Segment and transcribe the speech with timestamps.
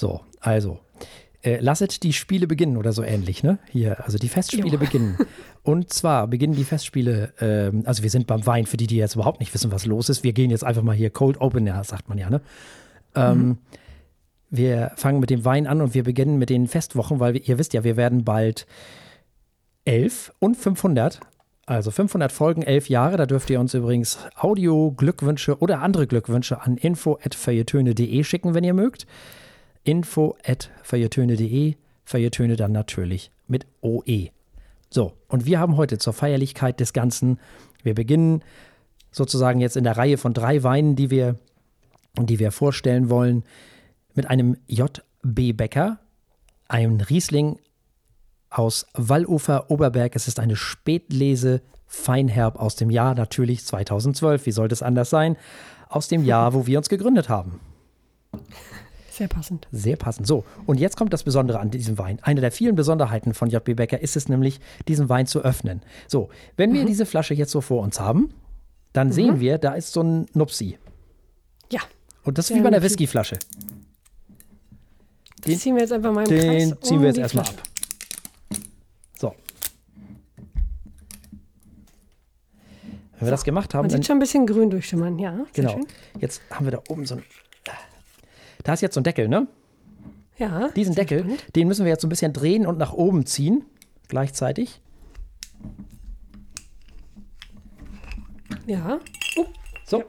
[0.00, 0.78] So, also.
[1.42, 3.58] Äh, lasset die Spiele beginnen oder so ähnlich, ne?
[3.70, 4.78] Hier, also die Festspiele Jo.
[4.78, 5.18] beginnen.
[5.62, 9.14] Und zwar beginnen die Festspiele, ähm, also wir sind beim Wein, für die, die jetzt
[9.14, 10.24] überhaupt nicht wissen, was los ist.
[10.24, 12.40] Wir gehen jetzt einfach mal hier Cold Open, ja, sagt man ja, ne?
[13.14, 13.58] Ähm,
[14.48, 17.58] wir fangen mit dem Wein an und wir beginnen mit den Festwochen, weil wir, ihr
[17.58, 18.66] wisst ja, wir werden bald
[19.84, 21.20] 11 und 500,
[21.66, 23.16] also 500 Folgen, 11 Jahre.
[23.16, 29.06] Da dürft ihr uns übrigens Audio-Glückwünsche oder andere Glückwünsche an info.feiertöne.de schicken, wenn ihr mögt.
[29.84, 34.30] info.feiertöne.de, Feiertöne dann natürlich mit OE.
[34.90, 37.38] So, und wir haben heute zur Feierlichkeit des Ganzen,
[37.82, 38.42] wir beginnen
[39.12, 41.36] sozusagen jetzt in der Reihe von drei Weinen, die wir,
[42.18, 43.44] die wir vorstellen wollen,
[44.14, 46.00] mit einem JB Becker,
[46.68, 47.58] ein Riesling
[48.50, 50.16] aus Wallufer Oberberg.
[50.16, 54.46] Es ist eine Spätlese Feinherb aus dem Jahr natürlich 2012.
[54.46, 55.36] Wie sollte es anders sein?
[55.88, 57.60] Aus dem Jahr, wo wir uns gegründet haben.
[59.20, 59.68] Sehr passend.
[59.70, 60.26] Sehr passend.
[60.26, 62.20] So, und jetzt kommt das Besondere an diesem Wein.
[62.22, 65.82] Eine der vielen Besonderheiten von JB Becker ist es nämlich, diesen Wein zu öffnen.
[66.08, 68.32] So, wenn wir diese Flasche jetzt so vor uns haben,
[68.94, 70.78] dann sehen wir, da ist so ein Nupsi.
[71.70, 71.80] Ja.
[72.24, 72.82] Und das ist wie bei einer.
[72.82, 73.38] Whiskyflasche.
[75.46, 77.62] Den ziehen wir jetzt einfach mal im Den Kreis ziehen um wir jetzt erstmal ab.
[79.18, 79.34] So.
[83.18, 85.44] Wenn wir das gemacht haben, Man sieht schon ein bisschen grün durchschimmern, ja.
[85.52, 85.72] Genau.
[85.72, 85.86] Schön.
[86.20, 87.22] Jetzt haben wir da oben so ein.
[88.64, 89.46] Da ist jetzt so ein Deckel, ne?
[90.38, 90.68] Ja.
[90.70, 91.44] Diesen Deckel, spannend.
[91.56, 93.64] den müssen wir jetzt so ein bisschen drehen und nach oben ziehen.
[94.08, 94.80] Gleichzeitig.
[98.66, 99.00] Ja.
[99.36, 99.46] Oh,
[99.84, 100.04] So.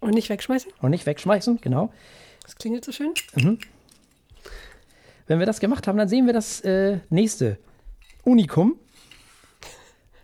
[0.00, 0.70] und nicht wegschmeißen.
[0.80, 1.92] Und nicht wegschmeißen, genau.
[2.44, 3.12] Das klingelt so schön.
[5.26, 7.58] Wenn wir das gemacht haben, dann sehen wir das äh, nächste
[8.24, 8.76] Unikum.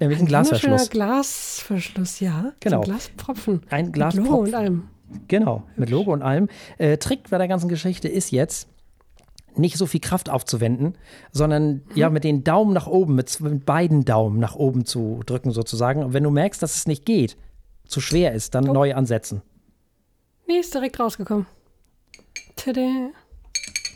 [0.01, 0.91] Nämlich ein Wunderschöner Glasverschluss.
[0.91, 2.53] Glasverschluss, ja.
[2.61, 2.83] Genau.
[2.83, 3.63] So Glaspropfen.
[3.71, 4.31] Ein Mit Glaspropfen.
[4.31, 4.89] Logo und allem.
[5.29, 6.49] Genau, mit Logo und allem.
[6.79, 8.69] Äh, Trick bei der ganzen Geschichte ist jetzt,
[9.57, 10.97] nicht so viel Kraft aufzuwenden,
[11.33, 15.51] sondern ja mit den Daumen nach oben, mit, mit beiden Daumen nach oben zu drücken
[15.51, 16.05] sozusagen.
[16.05, 17.37] Und wenn du merkst, dass es nicht geht,
[17.87, 18.73] zu schwer ist, dann Oh.
[18.73, 19.43] neu ansetzen.
[20.47, 21.47] Nee, ist direkt rausgekommen.
[22.57, 23.11] Tada.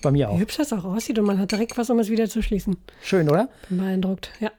[0.03, 0.39] Bei mir Wie auch.
[0.39, 2.77] hübsch das auch aussieht und man hat direkt was, um es wieder zu schließen.
[3.03, 3.49] Schön, oder?
[3.69, 4.51] Bin beeindruckt, ja.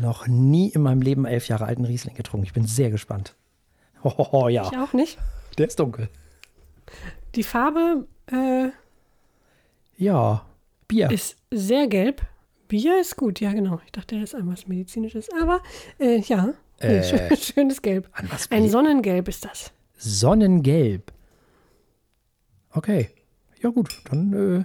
[0.00, 2.46] Noch nie in meinem Leben elf Jahre alten Riesling getrunken.
[2.46, 3.34] Ich bin sehr gespannt.
[4.02, 5.18] Oh, ja, Ich auch nicht.
[5.58, 6.08] der ist dunkel.
[7.34, 8.70] Die Farbe äh,
[9.98, 10.46] Ja,
[10.88, 11.10] Bier.
[11.10, 12.22] ist sehr gelb.
[12.68, 13.78] Bier ist gut, ja genau.
[13.84, 15.60] Ich dachte, das ist einmal was Medizinisches, aber
[15.98, 18.08] äh, ja, nee, Äh, schön, schönes Gelb.
[18.48, 18.68] Ein?
[18.70, 19.70] Sonnengelb ist das.
[19.98, 21.12] Sonnengelb.
[22.72, 23.10] Okay.
[23.60, 24.00] Ja, gut.
[24.10, 24.64] Dann, äh,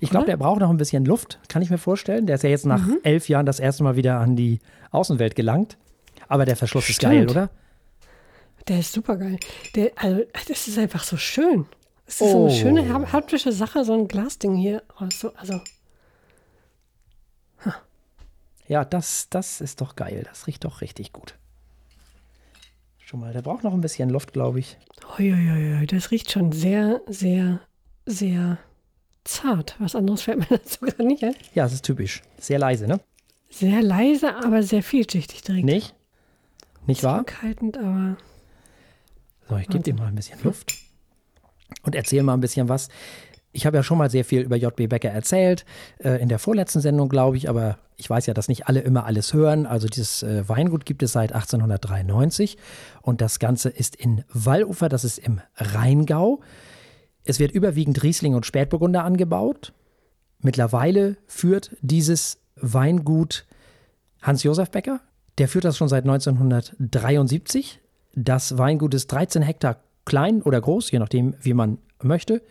[0.00, 2.26] ich glaube, der braucht noch ein bisschen Luft, kann ich mir vorstellen.
[2.26, 2.98] Der ist ja jetzt nach Mhm.
[3.02, 5.76] elf Jahren das erste Mal wieder an die Außenwelt gelangt.
[6.28, 7.12] Aber der Verschluss ist Stimmt.
[7.12, 7.50] geil, oder?
[8.68, 9.38] Der ist super geil.
[9.74, 11.66] Der, also, das ist einfach so schön.
[12.06, 12.46] Es ist so Oh.
[12.46, 14.82] eine schöne hap- haptische Sache, so ein Glasding hier.
[15.00, 15.20] raus.
[15.20, 15.60] So, also,
[18.66, 20.22] Ja, das, das ist doch geil.
[20.26, 21.34] Das riecht doch richtig gut.
[22.98, 24.78] Schon mal, der braucht noch ein bisschen Luft, glaube ich.
[25.18, 27.60] Uiuiui, das riecht schon sehr, sehr,
[28.06, 28.56] sehr
[29.24, 29.76] zart.
[29.78, 31.34] Was anderes fällt mir dazu gar nicht ein.
[31.54, 32.22] Ja, es ist typisch.
[32.38, 33.00] Sehr leise, ne?
[33.50, 35.64] Sehr leise, aber sehr vielschichtig direkt.
[35.64, 35.94] Nicht?
[36.86, 37.24] Nicht wahr?
[37.26, 38.16] Zurückhaltend, aber
[39.48, 40.74] So, ich gebe dir mal ein bisschen Luft
[41.82, 42.88] und erzähle mal ein bisschen was.
[43.52, 45.64] Ich habe ja schon mal sehr viel über JB Becker erzählt,
[45.98, 49.06] äh, in der vorletzten Sendung, glaube ich, aber ich weiß ja, dass nicht alle immer
[49.06, 49.64] alles hören.
[49.66, 52.58] Also dieses äh, Weingut gibt es seit 1893
[53.02, 56.40] und das Ganze ist in Wallufer, das ist im Rheingau.
[57.24, 59.72] Es wird überwiegend Riesling und Spätburgunder angebaut.
[60.40, 63.46] Mittlerweile führt dieses Weingut
[64.22, 65.00] Hans-Josef Becker.
[65.38, 67.80] Der führt das schon seit 1973.
[68.14, 72.42] Das Weingut ist 13 Hektar klein oder groß, je nachdem, wie man möchte.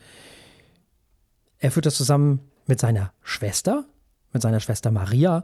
[1.59, 3.85] Er führt das zusammen mit seiner Schwester,
[4.33, 5.43] mit seiner Schwester Maria.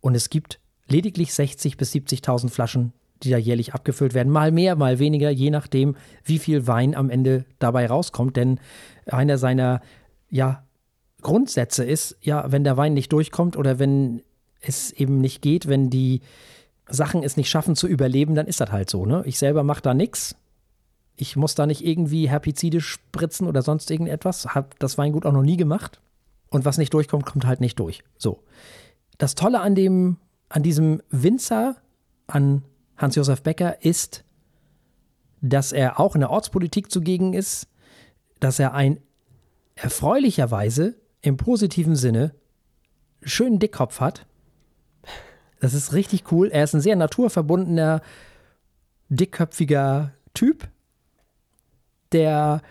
[0.00, 2.92] Und es gibt lediglich 60.000 bis 70.000 Flaschen,
[3.22, 4.32] die da jährlich abgefüllt werden.
[4.32, 8.36] Mal mehr, mal weniger, je nachdem, wie viel Wein am Ende dabei rauskommt.
[8.36, 8.60] Denn
[9.06, 9.80] einer seiner
[10.30, 10.64] ja,
[11.22, 14.22] Grundsätze ist, ja, wenn der Wein nicht durchkommt oder wenn
[14.60, 16.20] es eben nicht geht, wenn die
[16.88, 19.06] Sachen es nicht schaffen zu überleben, dann ist das halt so.
[19.06, 19.22] Ne?
[19.26, 20.36] Ich selber mache da nichts.
[21.16, 24.54] Ich muss da nicht irgendwie Herbizide spritzen oder sonst irgendetwas.
[24.54, 26.00] Habe das Weingut auch noch nie gemacht.
[26.50, 28.04] Und was nicht durchkommt, kommt halt nicht durch.
[28.16, 28.42] So.
[29.18, 30.16] Das Tolle an dem,
[30.48, 31.76] an diesem Winzer,
[32.26, 32.62] an
[32.98, 34.24] Hans-Josef Becker, ist,
[35.40, 37.68] dass er auch in der Ortspolitik zugegen ist,
[38.40, 39.00] dass er ein
[39.74, 42.34] erfreulicherweise im positiven Sinne
[43.22, 44.26] schönen Dickkopf hat.
[45.60, 46.48] Das ist richtig cool.
[46.48, 48.00] Er ist ein sehr naturverbundener,
[49.08, 50.68] dickköpfiger Typ,
[52.12, 52.62] der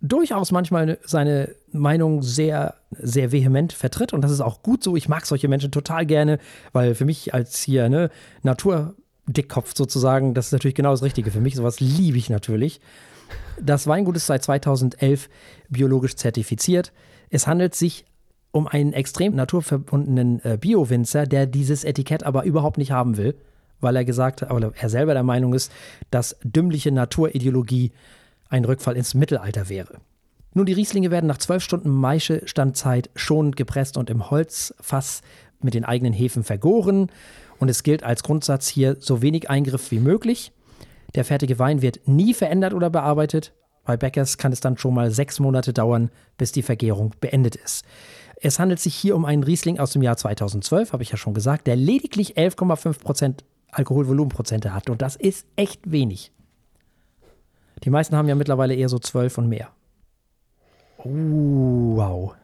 [0.00, 4.12] durchaus manchmal seine Meinung sehr, sehr vehement vertritt.
[4.12, 4.96] Und das ist auch gut so.
[4.96, 6.38] Ich mag solche Menschen total gerne,
[6.72, 8.10] weil für mich als hier, ne,
[9.32, 11.54] Naturdickkopf sozusagen, das ist natürlich genau das Richtige für mich.
[11.54, 12.80] Sowas liebe ich natürlich.
[13.60, 15.28] Das Weingut ist seit 2011
[15.68, 16.92] biologisch zertifiziert.
[17.30, 18.04] Es handelt sich
[18.50, 23.34] um einen extrem naturverbundenen äh, Bio-Winzer, der dieses Etikett aber überhaupt nicht haben will,
[23.80, 25.72] weil er gesagt hat, oder er selber der Meinung ist,
[26.10, 27.92] dass dümmliche Naturideologie
[28.50, 29.98] ein Rückfall ins Mittelalter wäre.
[30.52, 35.22] Nun, die Rieslinge werden nach zwölf Stunden Maischestandzeit schonend gepresst und im Holzfass
[35.62, 37.08] mit den eigenen Hefen vergoren.
[37.62, 40.50] Und es gilt als Grundsatz hier so wenig Eingriff wie möglich.
[41.14, 43.54] Der fertige Wein wird nie verändert oder bearbeitet.
[43.84, 47.84] Bei Bäckers kann es dann schon mal sechs Monate dauern, bis die Vergärung beendet ist.
[48.34, 51.34] Es handelt sich hier um einen Riesling aus dem Jahr 2012, habe ich ja schon
[51.34, 54.90] gesagt, der lediglich 11,5% Alkoholvolumenprozente hat.
[54.90, 56.32] Und das ist echt wenig.
[57.84, 59.68] Die meisten haben ja mittlerweile eher so 12 und mehr.
[61.04, 62.34] Uh, wow.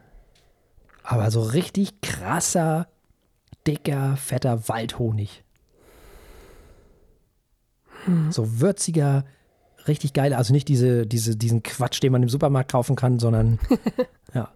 [1.03, 2.87] Aber so richtig krasser,
[3.69, 5.43] dicker, fetter Waldhonig.
[8.05, 8.31] Hm.
[8.31, 9.25] So würziger,
[9.87, 10.33] richtig geil.
[10.33, 13.59] Also nicht diese, diese, diesen Quatsch, den man im Supermarkt kaufen kann, sondern
[14.33, 14.49] ja,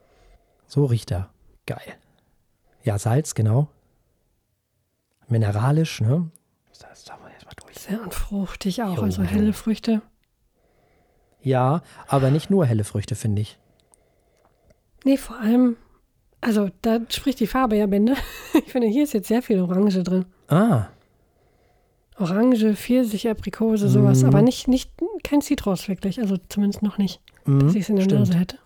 [0.67, 1.29] so riecht er.
[1.65, 1.93] Geil.
[2.83, 3.67] Ja, Salz, genau.
[5.27, 6.29] Mineralisch, ne?
[6.79, 7.77] Das haben wir jetzt mal durch.
[7.77, 10.01] Sehr fruchtig auch, jo, also helle Früchte.
[11.41, 13.59] Ja, aber nicht nur helle Früchte, finde ich.
[15.03, 15.77] Nee, vor allem,
[16.43, 18.15] also da spricht die Farbe ja Bände.
[18.53, 20.25] Ich finde, hier ist jetzt sehr viel Orange drin.
[20.47, 20.87] Ah.
[22.17, 24.25] Orange, Pfirsich, Aprikose, sowas, mm.
[24.27, 24.91] aber nicht, nicht,
[25.23, 28.19] kein Zitrus wirklich, also zumindest noch nicht, mm, dass ich es in der stimmt.
[28.19, 28.59] Nase hätte.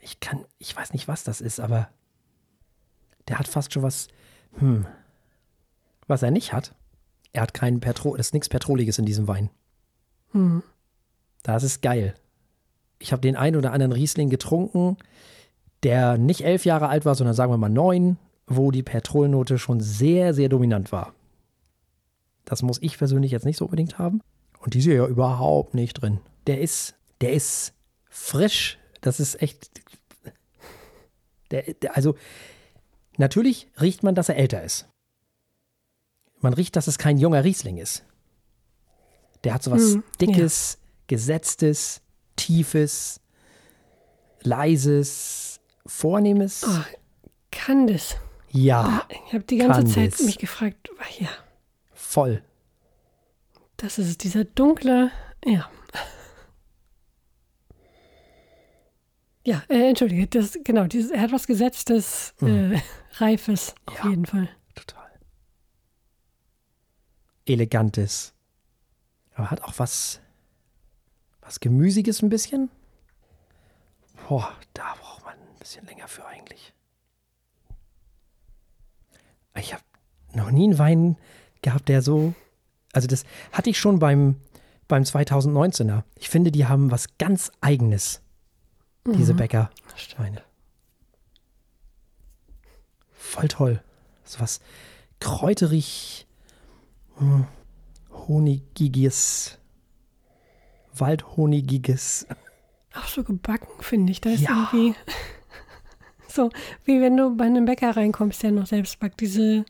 [0.00, 1.88] Ich kann, ich weiß nicht, was das ist, aber
[3.26, 4.08] der hat fast schon was,
[4.58, 4.86] hm,
[6.06, 6.74] was er nicht hat.
[7.32, 9.50] Er hat keinen Petro, es ist nichts Petroliges in diesem Wein.
[10.32, 10.62] Hm.
[11.42, 12.14] Das ist geil.
[12.98, 14.96] Ich habe den einen oder anderen Riesling getrunken,
[15.82, 19.80] der nicht elf Jahre alt war, sondern sagen wir mal neun, wo die Petrolnote schon
[19.80, 21.14] sehr, sehr dominant war.
[22.44, 24.22] Das muss ich persönlich jetzt nicht so unbedingt haben.
[24.60, 26.20] Und die ist ja überhaupt nicht drin.
[26.46, 27.74] Der ist, der ist
[28.08, 28.78] frisch.
[29.00, 29.70] Das ist echt.
[31.50, 32.16] Der, der, also,
[33.16, 34.88] natürlich riecht man, dass er älter ist.
[36.40, 38.04] Man riecht, dass es kein junger Riesling ist.
[39.44, 40.88] Der hat so was hm, Dickes, ja.
[41.06, 42.00] Gesetztes,
[42.36, 43.20] Tiefes,
[44.42, 45.47] Leises,
[45.88, 46.64] Vornehmes.
[46.64, 46.84] Oh,
[47.50, 48.16] kann das?
[48.50, 49.06] Ja.
[49.26, 50.22] Ich habe die ganze Zeit das.
[50.22, 51.28] mich gefragt, ja.
[51.92, 52.42] Voll.
[53.78, 55.10] Das ist dieser dunkle,
[55.44, 55.68] ja.
[59.44, 62.74] Ja, äh, entschuldige, das, genau, dieses, er hat was Gesetztes, mhm.
[62.74, 62.82] äh,
[63.16, 64.48] Reifes, auf ja, jeden Fall.
[64.74, 65.08] Total.
[67.46, 68.34] Elegantes.
[69.34, 70.20] Aber hat auch was,
[71.40, 72.68] was Gemüsiges ein bisschen.
[74.28, 75.07] Boah, da ein
[75.68, 76.72] bisschen länger für eigentlich.
[79.56, 79.82] Ich habe
[80.32, 81.16] noch nie einen Wein
[81.60, 82.32] gehabt, der so.
[82.92, 84.36] Also, das hatte ich schon beim,
[84.86, 86.04] beim 2019er.
[86.16, 88.22] Ich finde, die haben was ganz Eigenes,
[89.06, 89.38] diese mhm.
[89.38, 90.42] Bäckerweine.
[93.12, 93.82] Voll toll.
[94.24, 94.60] So was
[95.20, 96.26] kräuterig.
[97.16, 97.46] Hm
[98.28, 99.58] honigiges,
[100.92, 102.26] waldhonigiges.
[102.94, 104.20] Auch so gebacken, finde ich.
[104.20, 104.70] Da ist ja.
[104.72, 104.94] irgendwie
[106.38, 106.50] so,
[106.84, 109.20] wie wenn du bei einem Bäcker reinkommst, der noch selbst backt.
[109.20, 109.64] Diese,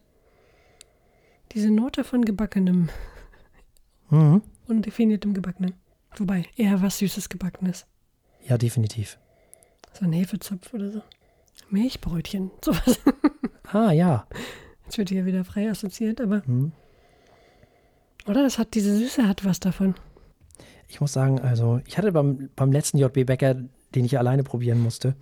[1.53, 2.91] diese Note von gebackenem.
[4.11, 4.43] Mhm.
[4.67, 5.73] Undefiniertem gebackenem.
[6.19, 7.87] Wobei, eher was Süßes gebackenes.
[8.47, 9.19] Ja, definitiv.
[9.95, 11.03] So ein Hefezopf oder so.
[11.71, 13.01] Milchbrötchen, sowas.
[13.73, 14.27] Ah, ja.
[14.85, 16.43] Jetzt wird hier wieder frei assoziiert, aber.
[16.45, 16.73] Mhm.
[18.27, 18.43] Oder?
[18.43, 19.95] Das hat, diese Süße hat was davon.
[20.87, 23.55] Ich muss sagen, also, ich hatte beim, beim letzten JB Bäcker,
[23.95, 25.17] den ich alleine probieren musste,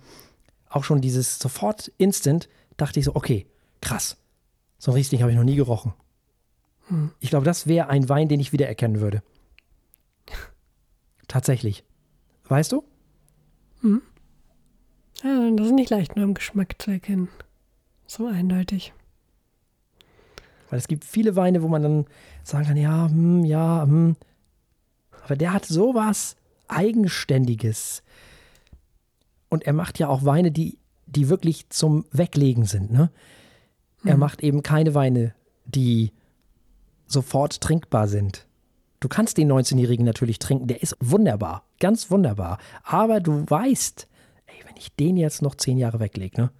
[0.69, 3.47] auch schon dieses sofort instant, dachte ich so, okay,
[3.81, 4.17] krass.
[4.77, 5.93] So ein Riesling habe ich noch nie gerochen.
[6.87, 7.11] Hm.
[7.19, 9.23] Ich glaube, das wäre ein Wein, den ich wiedererkennen würde.
[11.27, 11.83] Tatsächlich.
[12.47, 12.83] Weißt du?
[13.81, 14.01] Hm.
[15.23, 17.29] Ja, das ist nicht leicht, nur im Geschmack zu erkennen.
[18.05, 18.93] So eindeutig.
[20.69, 22.05] Weil es gibt viele Weine, wo man dann
[22.43, 24.15] sagen kann, ja, hm, ja, hm.
[25.23, 26.35] Aber der hat sowas
[26.67, 28.03] Eigenständiges.
[29.49, 32.91] Und er macht ja auch Weine, die, die wirklich zum Weglegen sind.
[32.91, 33.09] Ne?
[34.03, 34.19] Er hm.
[34.19, 35.33] macht eben keine Weine,
[35.65, 36.11] die
[37.05, 38.45] sofort trinkbar sind.
[38.99, 42.57] Du kannst den 19-Jährigen natürlich trinken, der ist wunderbar, ganz wunderbar.
[42.83, 44.07] Aber du weißt,
[44.47, 46.51] ey, wenn ich den jetzt noch zehn Jahre weglege, ne?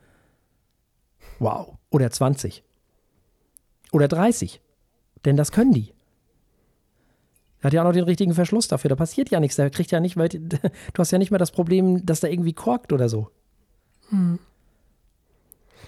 [1.40, 1.78] Wow.
[1.90, 2.64] Oder 20.
[3.92, 4.62] Oder 30.
[5.26, 5.94] Denn das können die.
[7.62, 8.90] Er hat ja auch noch den richtigen Verschluss dafür.
[8.90, 9.56] Da passiert ja nichts.
[9.56, 10.60] Der kriegt ja nicht, weil du
[10.98, 13.30] hast ja nicht mehr das Problem, dass da irgendwie korkt oder so.
[14.10, 14.40] Hm.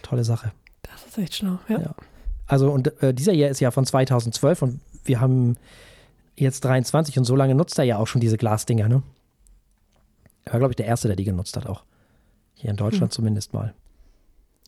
[0.01, 0.51] Tolle Sache.
[0.81, 1.79] Das ist echt schlau, ja.
[1.81, 1.95] Ja.
[2.47, 5.57] Also, und äh, dieser hier ist ja von 2012 und wir haben
[6.35, 9.03] jetzt 23 und so lange nutzt er ja auch schon diese Glasdinger, ne?
[10.45, 11.83] Er war, glaube ich, der Erste, der die genutzt hat auch.
[12.55, 13.75] Hier in Deutschland zumindest mal.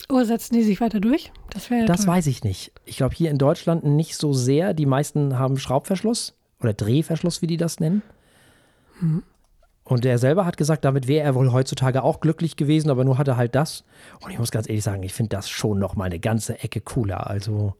[0.10, 1.32] Oh, setzen die sich weiter durch?
[1.50, 2.14] Das wäre ja Das toll.
[2.16, 2.72] weiß ich nicht.
[2.86, 4.74] Ich glaube, hier in Deutschland nicht so sehr.
[4.74, 8.02] Die meisten haben Schraubverschluss oder Drehverschluss, wie die das nennen.
[9.84, 13.18] Und er selber hat gesagt, damit wäre er wohl heutzutage auch glücklich gewesen, aber nur
[13.18, 13.84] hat er halt das.
[14.22, 16.82] Und ich muss ganz ehrlich sagen, ich finde das schon noch mal eine ganze Ecke
[16.82, 17.28] cooler.
[17.28, 17.76] Also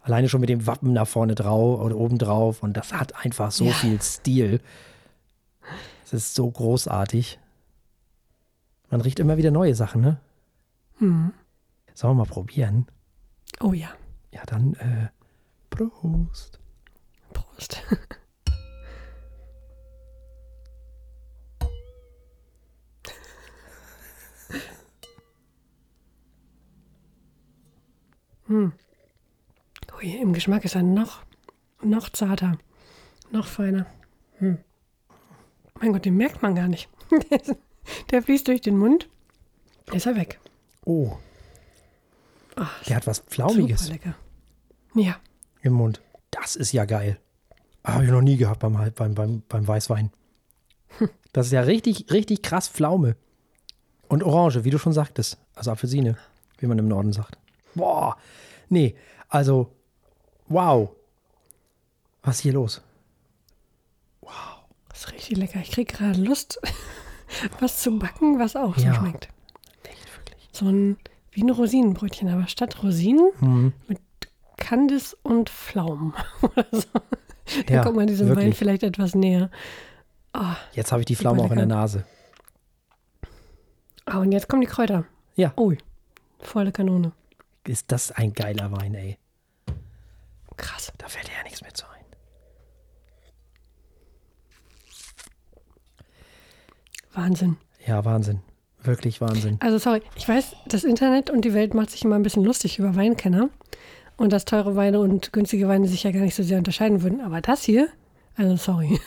[0.00, 2.62] alleine schon mit dem Wappen da vorne drauf oder oben drauf.
[2.62, 3.72] Und das hat einfach so Ja.
[3.72, 4.60] viel Stil.
[6.04, 7.38] Es ist so großartig.
[8.90, 10.18] Man riecht immer wieder neue Sachen, ne?
[11.00, 11.32] Sollen
[11.94, 12.86] wir mal probieren?
[13.60, 13.88] Oh ja.
[14.30, 15.08] Ja, dann äh,
[15.70, 16.60] Prost.
[17.32, 17.82] Prost.
[28.46, 28.72] hm.
[29.98, 31.22] Ui, im Geschmack ist er noch,
[31.82, 32.58] noch zarter,
[33.30, 33.86] noch feiner.
[34.38, 34.58] Hm.
[35.80, 36.88] Mein Gott, den merkt man gar nicht.
[37.30, 37.40] Der,
[38.10, 39.08] der fließt durch den Mund,
[39.92, 40.38] ist er weg.
[40.84, 41.18] Oh,
[42.56, 44.14] Ach, der hat was super Pflaumiges lecker.
[44.94, 45.16] Ja,
[45.62, 46.00] im Mund.
[46.32, 47.18] Das ist ja geil.
[47.84, 50.10] Habe ich noch nie gehabt beim, beim, beim, beim Weißwein.
[51.32, 53.16] Das ist ja richtig, richtig krass Pflaume.
[54.08, 55.38] Und Orange, wie du schon sagtest.
[55.54, 56.18] Also Apfelsine,
[56.58, 57.38] wie man im Norden sagt.
[57.74, 58.18] Boah,
[58.68, 58.94] nee,
[59.30, 59.72] also,
[60.48, 60.90] wow.
[62.22, 62.82] Was ist hier los?
[64.90, 65.60] das ist richtig lecker.
[65.60, 66.60] Ich kriege gerade Lust,
[67.60, 68.94] was zu backen, was auch so Ja.
[68.94, 69.28] schmeckt.
[69.84, 70.48] Echt wirklich.
[70.52, 70.98] So ein,
[71.30, 73.72] wie ein Rosinenbrötchen, aber statt Rosinen Mhm.
[73.88, 73.98] mit
[74.62, 76.14] Kandis und Pflaumen
[76.70, 76.82] so.
[77.66, 78.56] Dann Ja, kommt man diesem Wein wirklich.
[78.56, 79.50] vielleicht etwas näher.
[80.72, 81.66] Jetzt habe ich die Pflaume auch in der.
[81.66, 82.04] Nase.
[84.06, 85.04] Ah, und jetzt kommen die Kräuter.
[85.34, 85.52] Ja.
[85.58, 85.76] Ui,
[86.40, 87.12] volle Kanone.
[87.66, 89.18] Ist das ein geiler Wein, ey.
[90.56, 90.92] Krass.
[90.98, 92.04] Da fällt ja nichts mehr zu ein.
[97.14, 97.56] Wahnsinn.
[97.86, 98.40] Ja, Wahnsinn.
[98.82, 99.58] Wirklich Wahnsinn.
[99.60, 102.78] Also sorry, ich weiß, das Internet und die Welt macht sich immer ein bisschen lustig
[102.78, 103.48] über Weinkenner
[104.22, 107.20] und dass teure Weine und günstige Weine sich ja gar nicht so sehr unterscheiden würden.
[107.20, 107.88] Aber das hier,
[108.36, 109.00] also sorry,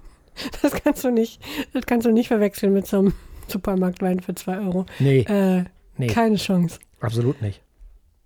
[0.62, 1.40] das kannst du nicht,
[1.72, 3.12] das kannst du nicht verwechseln mit so einem
[3.46, 4.86] Supermarktwein für 2 Euro.
[4.98, 5.64] Nee, Äh,
[5.96, 6.80] nee, Keine Chance.
[7.00, 7.62] absolut nicht.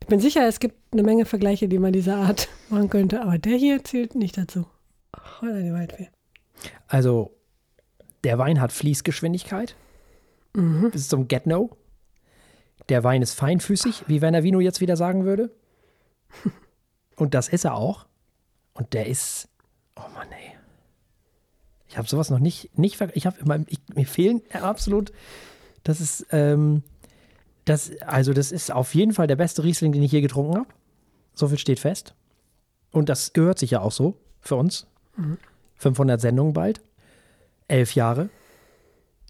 [0.01, 3.37] Ich bin sicher, es gibt eine Menge Vergleiche, die man dieser Art machen könnte, aber
[3.39, 4.67] der hier zählt nicht dazu.
[5.43, 6.09] Waldfee.
[6.89, 7.37] Also,
[8.25, 9.77] der Wein hat Fließgeschwindigkeit
[10.93, 11.77] bis zum Get-No.
[12.89, 15.51] Der Wein ist feinfüßig, wie Werner Vino jetzt wieder sagen würde.
[17.17, 18.07] Und das ist er auch.
[18.73, 19.49] Und der ist,
[19.97, 20.53] oh Mann, ey.
[21.89, 25.13] Ich habe sowas noch nicht, nicht ver- ich habe mir fehlen absolut,
[25.83, 26.83] das ist, ähm,
[27.65, 30.69] das, also das ist auf jeden Fall der beste Riesling, den ich je getrunken habe.
[31.35, 32.15] So viel steht fest.
[32.93, 34.87] Und das gehört sich ja auch so für uns.
[35.77, 36.81] 500 Sendungen bald.
[37.69, 38.31] Elf Jahre.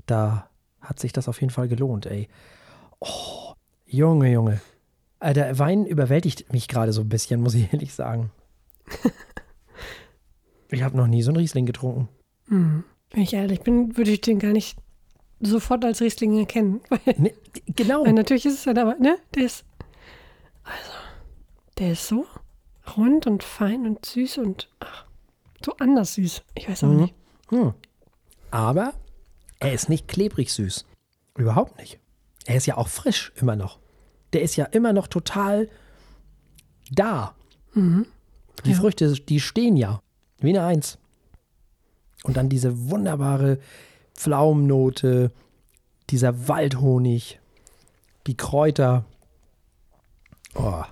[0.07, 0.49] Da
[0.81, 2.29] hat sich das auf jeden Fall gelohnt, ey.
[3.01, 3.55] Oh,
[3.87, 4.61] Junge, Junge.
[5.21, 8.31] Äh, Der Wein überwältigt mich gerade so ein bisschen, muss ich ehrlich sagen.
[10.71, 12.09] ich habe noch nie so einen Riesling getrunken.
[12.49, 14.77] Wenn ich ehrlich bin, würde ich den gar nicht
[15.41, 16.81] sofort als Riesling erkennen.
[16.89, 17.33] Weil, Ne,
[17.67, 18.05] genau.
[18.05, 19.65] weil natürlich ist es halt aber, ne, der ist,
[20.65, 20.91] also,
[21.79, 22.27] der ist so
[22.97, 25.07] rund und fein und süß und ach,
[25.65, 26.43] so anders süß.
[26.55, 27.01] Ich weiß auch Mhm.
[27.01, 27.15] nicht.
[28.51, 28.93] Aber
[29.61, 30.85] er ist nicht klebrig süß.
[31.37, 31.99] Überhaupt nicht.
[32.47, 33.79] Er ist ja auch frisch immer noch.
[34.33, 35.69] Der ist ja immer noch total
[36.91, 37.35] da.
[38.65, 40.01] Die Früchte, die stehen ja.
[40.39, 40.99] Wie eine Eins.
[42.25, 43.59] Und dann diese wunderbare
[44.15, 45.31] Pflaumennote,
[46.11, 47.41] dieser Waldhonig,
[48.27, 49.05] die Kräuter.
[50.55, 50.83] Oh.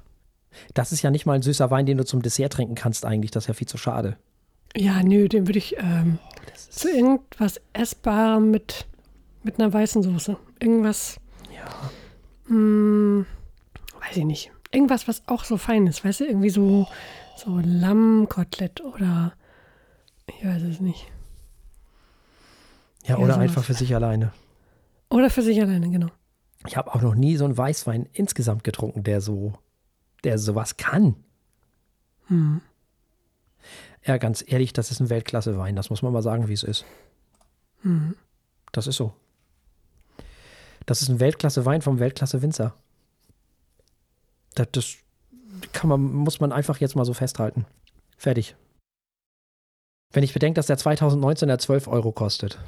[0.75, 3.31] Das ist ja nicht mal ein süßer Wein, den du zum Dessert trinken kannst eigentlich.
[3.31, 4.17] Das ist ja viel zu schade.
[4.77, 6.19] Ja, nö, den würde ich ähm,
[6.71, 8.87] zu irgendwas Essbarem mit,
[9.43, 10.37] mit einer weißen Soße.
[10.61, 11.19] Irgendwas,
[11.55, 11.91] Ja.
[12.49, 13.25] Mh,
[14.01, 14.51] weiß ich nicht.
[14.71, 16.25] Irgendwas, was auch so fein ist, weißt du?
[16.27, 16.87] Irgendwie so,
[17.37, 19.33] so Lammkotelett oder
[20.27, 21.07] ich weiß es nicht.
[23.05, 23.39] Ja, Ja, oder sowas.
[23.39, 24.33] einfach für sich alleine.
[25.11, 26.09] Oder für sich alleine, genau.
[26.67, 29.55] Ich habe auch noch nie so einen Weißwein insgesamt getrunken, der so,
[30.25, 31.17] der sowas kann.
[32.27, 32.61] Hm.
[34.05, 35.77] Ja, ganz ehrlich, das ist ein Weltklasse-Wein.
[35.77, 36.85] Das muss man mal sagen, wie es ist.
[37.83, 38.17] Hm.
[38.73, 39.15] Das ist so.
[40.89, 42.75] Das ist ein Weltklasse-Wein vom Weltklasse-Winzer.
[44.55, 44.97] Das, das
[45.75, 47.67] kann man, muss man einfach jetzt mal so festhalten.
[48.17, 48.57] Fertig.
[50.15, 52.59] Wenn ich bedenke, dass der 2019 er 12 Euro kostet.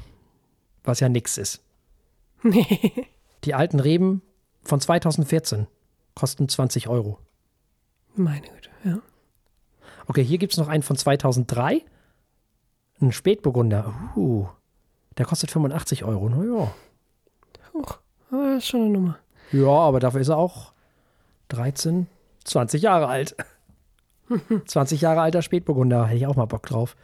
[0.83, 1.63] Was ja nix ist.
[2.43, 3.07] Nee.
[3.43, 4.21] Die alten Reben
[4.61, 5.65] von 2014
[6.13, 7.17] kosten 20 Euro.
[8.13, 8.99] Meine Güte, ja.
[10.05, 11.83] Okay, hier gibt es noch einen von 2003.
[13.01, 14.11] Ein Spätburgunder.
[14.15, 14.47] Uh,
[15.17, 16.29] der kostet 85 Euro.
[16.29, 16.71] Naja.
[17.73, 17.97] Huch,
[18.31, 19.17] aber das ist schon eine Nummer.
[19.51, 20.73] Ja, aber dafür ist er auch
[21.49, 22.07] 13,
[22.45, 23.35] 20 Jahre alt.
[24.65, 26.95] 20 Jahre alter Spätburgunder, hätte ich auch mal Bock drauf.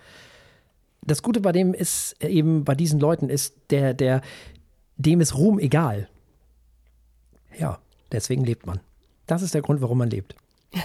[1.01, 4.21] Das Gute bei dem ist eben, bei diesen Leuten ist, der, der,
[4.97, 6.09] dem ist Ruhm egal.
[7.57, 7.79] Ja,
[8.11, 8.79] deswegen lebt man.
[9.25, 10.35] Das ist der Grund, warum man lebt.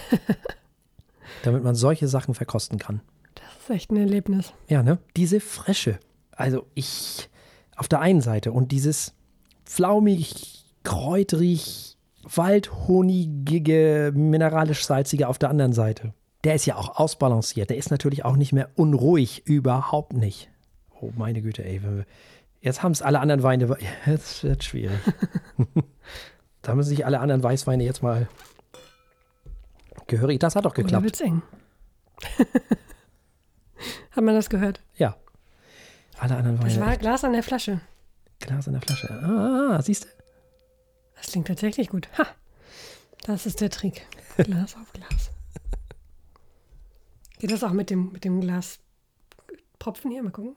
[1.45, 3.01] Damit man solche Sachen verkosten kann.
[3.35, 4.53] Das ist echt ein Erlebnis.
[4.69, 4.99] Ja, ne?
[5.17, 5.99] Diese Frische.
[6.33, 7.29] Also ich
[7.77, 9.15] auf der einen Seite und dieses
[9.73, 16.13] flaumig, kräuterig, waldhonigige, mineralisch-salzige auf der anderen Seite.
[16.45, 17.71] Der ist ja auch ausbalanciert.
[17.71, 19.47] Der ist natürlich auch nicht mehr unruhig.
[19.47, 20.51] Überhaupt nicht.
[21.01, 21.81] Oh, meine Güte, ey.
[22.61, 23.77] Jetzt haben es alle anderen Weine.
[24.07, 24.99] Jetzt wird schwierig.
[26.63, 28.29] da müssen sich alle anderen Weißweine jetzt mal
[30.07, 30.39] gehörig.
[30.41, 31.05] Das hat doch geklappt.
[31.05, 31.43] wird's eng?
[34.11, 34.81] Hat man das gehört?
[34.97, 35.17] Ja.
[36.19, 36.87] Alle anderen Das Weine.
[36.87, 37.81] war Glas an der Flasche.
[38.43, 39.11] Glas in der Flasche.
[39.11, 40.09] Ah, siehst du?
[41.17, 42.09] Das klingt tatsächlich gut.
[42.19, 42.27] Ha!
[43.25, 44.07] Das ist der Trick.
[44.37, 45.31] Glas auf Glas.
[47.39, 48.79] Geht das auch mit dem, mit dem Glas
[49.79, 50.23] Propfen hier?
[50.23, 50.57] Mal gucken.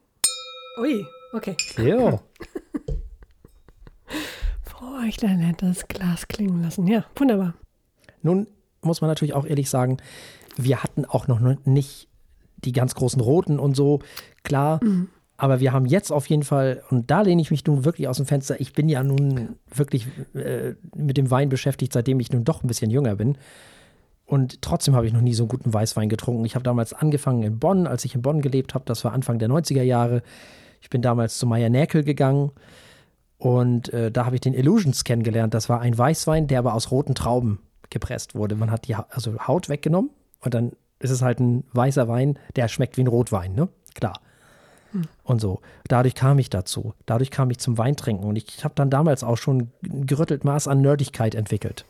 [0.80, 1.56] Ui, okay.
[1.78, 2.20] Jo.
[4.64, 6.88] Feuchtlein hat das Glas klingen lassen.
[6.88, 7.54] Ja, wunderbar.
[8.22, 8.48] Nun
[8.82, 9.98] muss man natürlich auch ehrlich sagen,
[10.58, 12.08] wir hatten auch noch nicht
[12.58, 14.00] die ganz großen Roten und so,
[14.44, 14.80] klar.
[15.38, 18.18] Aber wir haben jetzt auf jeden Fall, und da lehne ich mich nun wirklich aus
[18.18, 22.46] dem Fenster, ich bin ja nun wirklich äh, mit dem Wein beschäftigt, seitdem ich nun
[22.46, 23.38] doch ein bisschen jünger bin.
[24.26, 26.46] Und trotzdem habe ich noch nie so einen guten Weißwein getrunken.
[26.46, 28.86] Ich habe damals angefangen in Bonn, als ich in Bonn gelebt habe.
[28.86, 30.24] Das war Anfang der 90er Jahre.
[30.82, 32.52] Ich bin damals zu Meier Näkel gegangen
[33.38, 35.54] und äh, da habe ich den Illusions kennengelernt.
[35.54, 38.56] Das war ein Weißwein, der aber aus roten Trauben gepresst wurde.
[38.56, 42.40] Man hat die ha also Haut weggenommen und dann ist es halt ein weißer Wein,
[42.56, 43.68] der schmeckt wie ein Rotwein, ne?
[43.94, 44.20] Klar.
[45.24, 45.62] Und so.
[45.88, 46.94] Dadurch kam ich dazu.
[47.06, 48.26] Dadurch kam ich zum Weintrinken.
[48.26, 51.86] Und ich habe dann damals auch schon ein gerüttelt Maß an Nerdigkeit entwickelt.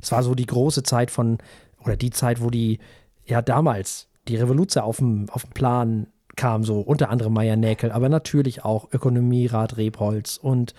[0.00, 1.38] Es war so die große Zeit von,
[1.84, 2.78] oder die Zeit, wo die,
[3.24, 7.92] ja damals, die Revolution auf dem, auf dem Plan kam, so unter anderem Meier Näkel,
[7.92, 10.74] aber natürlich auch Ökonomierat Rebholz und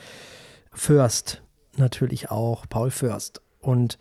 [0.72, 1.42] Fürst
[1.78, 3.98] natürlich auch, Paul Fürst und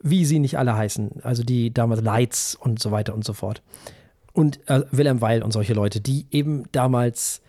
[0.00, 3.62] wie sie nicht alle heißen, also die damals Leitz und so weiter und so fort.
[4.32, 7.42] Und äh, Wilhelm Weil und solche Leute, die eben damals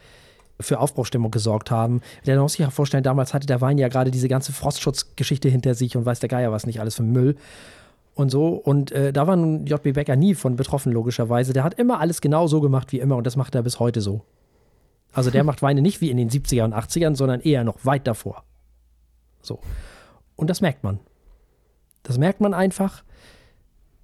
[0.59, 2.01] für Aufbruchstimmung gesorgt haben.
[2.25, 5.75] Der muss sich ja vorstellen, damals hatte der Wein ja gerade diese ganze Frostschutzgeschichte hinter
[5.75, 7.35] sich und weiß der Geier was nicht alles für Müll
[8.15, 8.49] und so.
[8.49, 11.53] Und äh, da war nun JB Becker nie von betroffen, logischerweise.
[11.53, 14.01] Der hat immer alles genau so gemacht wie immer und das macht er bis heute
[14.01, 14.21] so.
[15.11, 18.07] Also der macht Weine nicht wie in den 70er und 80ern, sondern eher noch weit
[18.07, 18.43] davor.
[19.41, 19.59] So.
[20.35, 20.99] Und das merkt man.
[22.03, 23.03] Das merkt man einfach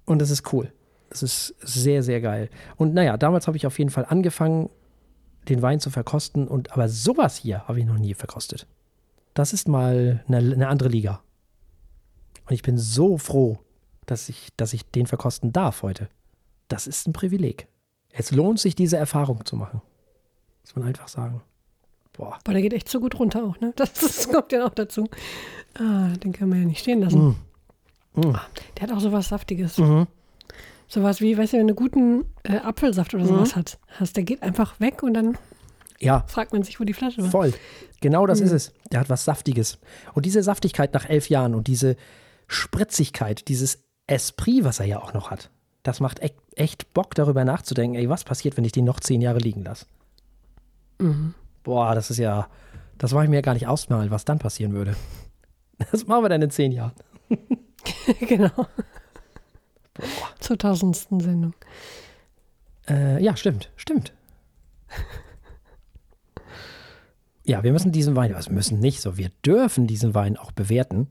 [0.04, 0.72] und das ist cool.
[1.10, 2.48] Das ist sehr, sehr geil.
[2.76, 4.70] Und naja, damals habe ich auf jeden Fall angefangen,
[5.48, 8.66] den Wein zu verkosten und aber sowas hier habe ich noch nie verkostet.
[9.34, 11.22] Das ist mal eine, eine andere Liga.
[12.46, 13.58] Und ich bin so froh,
[14.06, 16.08] dass ich, dass ich den verkosten darf heute.
[16.68, 17.66] Das ist ein Privileg.
[18.12, 19.82] Es lohnt sich, diese Erfahrung zu machen.
[20.62, 21.42] Muss man einfach sagen.
[22.12, 22.38] Boah.
[22.44, 23.72] Boah, der geht echt so gut runter auch, ne?
[23.76, 25.08] Das, das kommt ja auch dazu.
[25.74, 27.36] Ah, den kann man ja nicht stehen lassen.
[28.14, 28.34] Mm.
[28.76, 29.78] Der hat auch sowas Saftiges.
[29.78, 30.06] Mhm.
[30.92, 34.42] Sowas wie, weißt du, wenn du guten äh, Apfelsaft oder sowas hat, hast, der geht
[34.42, 35.38] einfach weg und dann
[36.00, 37.30] Ja, fragt man sich, wo die Flasche war.
[37.30, 37.54] voll.
[38.00, 38.72] Genau das ist es.
[38.90, 39.78] Der hat was Saftiges.
[40.14, 41.94] Und diese Saftigkeit nach elf Jahren und diese
[42.48, 45.50] Spritzigkeit, dieses Esprit, was er ja auch noch hat,
[45.84, 49.20] das macht echt, echt Bock, darüber nachzudenken, ey, was passiert, wenn ich den noch zehn
[49.20, 49.86] Jahre liegen lasse?
[51.62, 52.48] Boah, das ist ja,
[52.98, 54.94] das mache ich mir gar nicht ausmalen, was dann passieren würde.
[55.92, 56.92] Das machen wir dann in zehn Jahren.
[58.20, 58.50] genau.
[60.38, 61.54] Zur tausendsten Sendung.
[62.88, 64.12] Äh, ja, stimmt, stimmt.
[67.44, 71.08] Ja, wir müssen diesen Wein, also müssen nicht so, wir dürfen diesen Wein auch bewerten.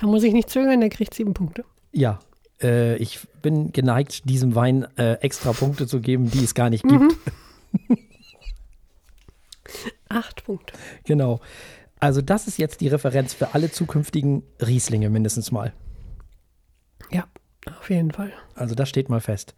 [0.00, 1.64] Da muss ich nicht zögern, der kriegt sieben Punkte.
[1.92, 2.20] Ja,
[2.62, 6.84] äh, ich bin geneigt, diesem Wein äh, extra Punkte zu geben, die es gar nicht
[6.84, 7.14] gibt.
[10.08, 10.74] Acht Punkte.
[11.04, 11.40] Genau.
[11.98, 15.72] Also das ist jetzt die Referenz für alle zukünftigen Rieslinge mindestens mal.
[17.10, 17.26] Ja,
[17.66, 18.32] auf jeden Fall.
[18.54, 19.54] Also das steht mal fest.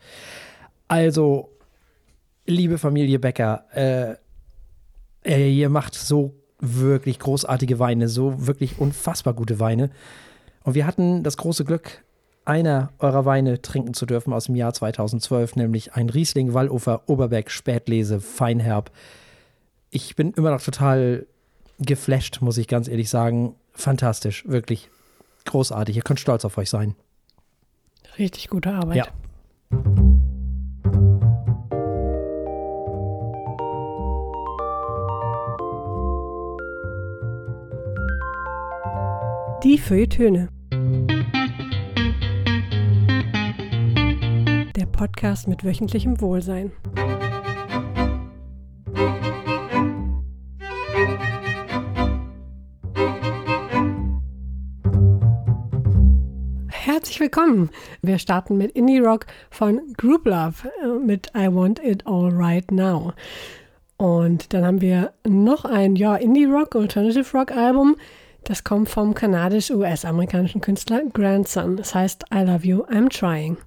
[0.89, 1.51] Also,
[2.47, 4.15] liebe Familie Becker, äh,
[5.25, 9.91] äh, ihr macht so wirklich großartige Weine, so wirklich unfassbar gute Weine.
[10.63, 12.05] Und wir hatten das große Glück,
[12.45, 17.51] einer eurer Weine trinken zu dürfen aus dem Jahr 2012, nämlich ein Riesling Wallofer Oberbeck
[17.51, 18.91] Spätlese Feinherb.
[19.91, 21.27] Ich bin immer noch total
[21.79, 23.55] geflasht, muss ich ganz ehrlich sagen.
[23.73, 24.91] Fantastisch, wirklich
[25.47, 25.97] großartig.
[25.97, 26.95] Ihr könnt stolz auf euch sein.
[28.19, 28.97] Richtig gute Arbeit.
[28.97, 29.07] Ja.
[39.65, 40.49] Die Feuilletöne.
[44.77, 46.71] Der Podcast mit wöchentlichem Wohlsein.
[57.15, 57.71] Herzlich willkommen.
[58.03, 62.69] Wir starten mit Indie Rock von Group Love äh, mit I Want It All Right
[62.73, 63.13] Now.
[63.99, 67.95] Und dann haben wir noch ein ja, Indie Rock, Alternative Rock Album
[68.43, 71.77] das kommt vom kanadisch-US-amerikanischen Künstler Grandson.
[71.77, 73.59] Das heißt I Love You, I'm Trying.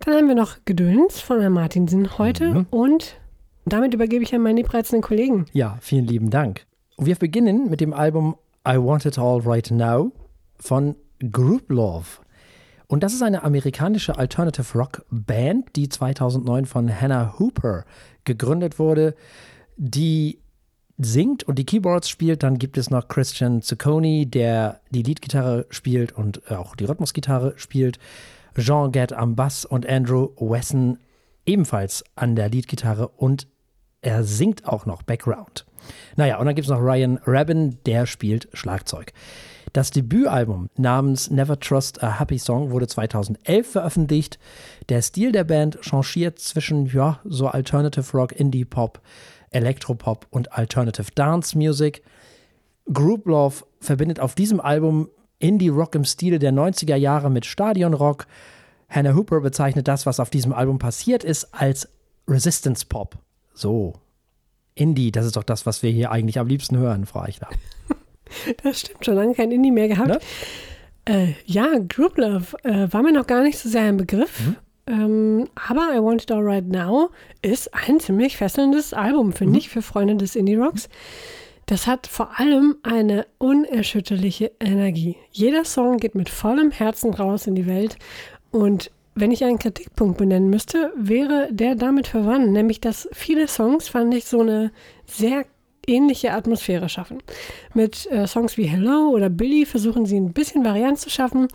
[0.00, 2.66] Dann haben wir noch Gedöns von Herrn Martinsen heute mhm.
[2.68, 3.16] und
[3.64, 5.46] damit übergebe ich an meine liebreizenden Kollegen.
[5.54, 6.66] Ja, vielen lieben Dank.
[6.98, 8.36] Wir beginnen mit dem Album
[8.68, 10.12] I Want It All Right Now
[10.60, 10.96] von
[11.32, 12.23] Group Love.
[12.86, 17.84] Und das ist eine amerikanische Alternative Rock Band, die 2009 von Hannah Hooper
[18.24, 19.14] gegründet wurde,
[19.76, 20.38] die
[20.98, 22.42] singt und die Keyboards spielt.
[22.42, 27.98] Dann gibt es noch Christian Zucconi, der die Leadgitarre spielt und auch die Rhythmusgitarre spielt.
[28.56, 30.98] Jean Gett am Bass und Andrew Wesson
[31.46, 33.48] ebenfalls an der Leadgitarre und
[34.00, 35.66] er singt auch noch Background.
[36.16, 39.12] Naja, und dann gibt es noch Ryan Rabin, der spielt Schlagzeug.
[39.74, 44.38] Das Debütalbum namens Never Trust a Happy Song wurde 2011 veröffentlicht.
[44.88, 49.00] Der Stil der Band changiert zwischen, ja, so Alternative Rock, Indie Pop,
[49.50, 52.04] Elektropop und Alternative Dance Music.
[52.92, 55.08] Group Love verbindet auf diesem Album
[55.40, 58.28] Indie-Rock im Stile der 90er Jahre mit Stadionrock.
[58.88, 61.88] Hannah Hooper bezeichnet das, was auf diesem Album passiert ist, als
[62.28, 63.18] Resistance Pop.
[63.54, 63.94] So.
[64.76, 67.48] Indie, das ist doch das, was wir hier eigentlich am liebsten hören, Frau Eichler.
[68.62, 70.08] Das stimmt, schon lange kein Indie mehr gehabt.
[70.08, 70.18] Ne?
[71.04, 74.40] Äh, ja, Group Love äh, war mir noch gar nicht so sehr im Begriff.
[74.40, 74.56] Mhm.
[74.86, 77.10] Ähm, aber I Want It All Right Now
[77.42, 79.58] ist ein ziemlich fesselndes Album, finde mhm.
[79.58, 80.88] ich, für Freunde des Indie-Rocks.
[81.66, 85.16] Das hat vor allem eine unerschütterliche Energie.
[85.30, 87.96] Jeder Song geht mit vollem Herzen raus in die Welt.
[88.50, 93.88] Und wenn ich einen Kritikpunkt benennen müsste, wäre der damit verwandt, nämlich dass viele Songs,
[93.88, 94.72] fand ich, so eine
[95.06, 95.46] sehr
[95.86, 97.18] ähnliche Atmosphäre schaffen.
[97.74, 101.48] Mit äh, Songs wie Hello oder Billy versuchen sie ein bisschen Varianz zu schaffen.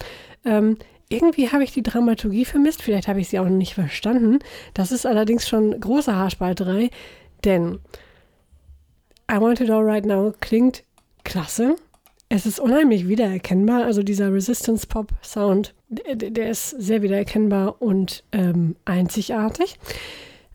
[0.45, 0.77] Ähm,
[1.09, 4.39] irgendwie habe ich die Dramaturgie vermisst, vielleicht habe ich sie auch nicht verstanden.
[4.75, 6.91] Das ist allerdings schon große Haarspalterei,
[7.43, 7.79] denn
[9.31, 10.83] I Want It All Right Now klingt
[11.23, 11.75] klasse.
[12.29, 18.23] Es ist unheimlich wiedererkennbar, also dieser Resistance Pop Sound, der, der ist sehr wiedererkennbar und
[18.31, 19.79] ähm, einzigartig.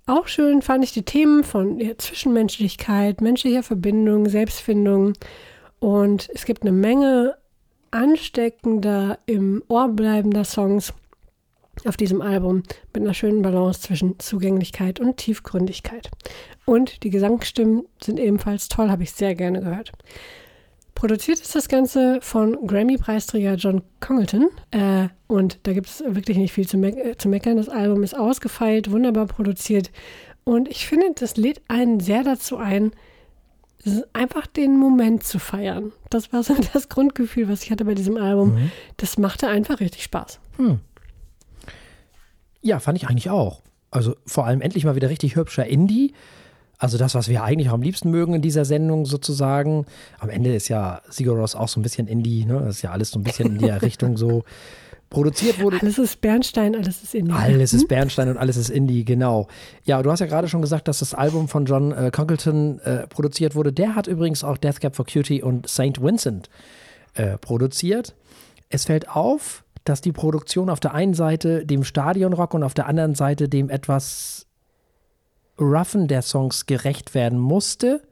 [0.07, 5.15] Auch schön fand ich die Themen von Zwischenmenschlichkeit, menschlicher Verbindung, Selbstfindung
[5.79, 7.37] und es gibt eine Menge
[7.91, 10.93] ansteckender, im Ohr bleibender Songs
[11.87, 16.11] auf diesem Album mit einer schönen Balance zwischen Zugänglichkeit und Tiefgründigkeit.
[16.67, 19.93] Und die Gesangsstimmen sind ebenfalls toll, habe ich sehr gerne gehört.
[20.95, 24.49] Produziert ist das Ganze von Grammy-Preisträger John Congleton.
[24.71, 27.57] Äh, und da gibt es wirklich nicht viel zu, me äh, zu meckern.
[27.57, 29.91] Das Album ist ausgefeilt, wunderbar produziert.
[30.45, 32.93] Und ich finde, das lädt einen sehr dazu ein,
[34.13, 35.93] einfach den Moment zu feiern.
[36.11, 38.55] Das war so das Grundgefühl, was ich hatte bei diesem Album.
[38.55, 38.71] Mhm.
[38.97, 40.39] Das machte einfach richtig Spaß.
[40.57, 40.81] Hm.
[42.61, 43.63] Ja, fand ich eigentlich auch.
[43.91, 46.15] Also vor allem endlich mal wieder richtig hübscher Indie.
[46.79, 49.87] Also das, was wir eigentlich auch am liebsten mögen in dieser Sendung sozusagen.
[50.19, 52.45] Am Ende ist ja Sigur Ross auch so ein bisschen Indie.
[52.45, 52.61] Ne?
[52.61, 54.45] Das ist ja alles so ein bisschen in der Richtung so
[55.15, 55.79] produziert wurde.
[55.81, 57.33] Alles ist Bernstein, alles ist Indie.
[57.33, 57.89] Alles ist hm?
[57.89, 59.47] Bernstein und alles ist Indie, genau.
[59.85, 63.07] Ja, du hast ja gerade schon gesagt, dass das Album von John äh, Congleton äh,
[63.07, 63.73] produziert wurde.
[63.73, 66.03] Der hat übrigens auch Death Cab for Cutie und St.
[66.03, 66.51] Vincent
[67.15, 68.15] äh, produziert.
[68.69, 72.87] Es fällt auf, dass die Produktion auf der einen Seite dem Stadionrock und auf der
[72.87, 74.47] anderen Seite dem etwas
[75.59, 78.03] roughen der Songs gerecht werden musste.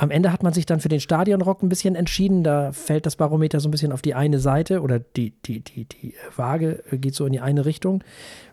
[0.00, 2.42] Am Ende hat man sich dann für den Stadionrock ein bisschen entschieden.
[2.42, 5.84] Da fällt das Barometer so ein bisschen auf die eine Seite oder die, die, die,
[5.84, 8.02] die Waage geht so in die eine Richtung.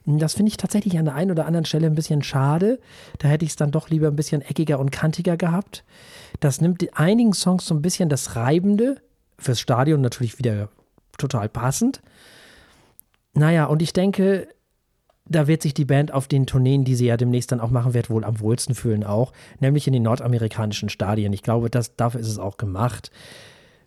[0.05, 2.79] Das finde ich tatsächlich an der einen oder anderen Stelle ein bisschen schade.
[3.19, 5.85] Da hätte ich es dann doch lieber ein bisschen eckiger und kantiger gehabt.
[6.41, 8.97] Das nimmt einigen Songs so ein bisschen das Reibende.
[9.39, 10.67] Fürs Stadion natürlich wieder
[11.17, 12.01] total passend.
[13.33, 14.49] Naja, und ich denke,
[15.29, 17.93] da wird sich die Band auf den Tourneen, die sie ja demnächst dann auch machen
[17.93, 21.33] wird, wohl am wohlsten fühlen auch, nämlich in den nordamerikanischen Stadien.
[21.33, 23.11] Ich glaube, das, dafür ist es auch gemacht.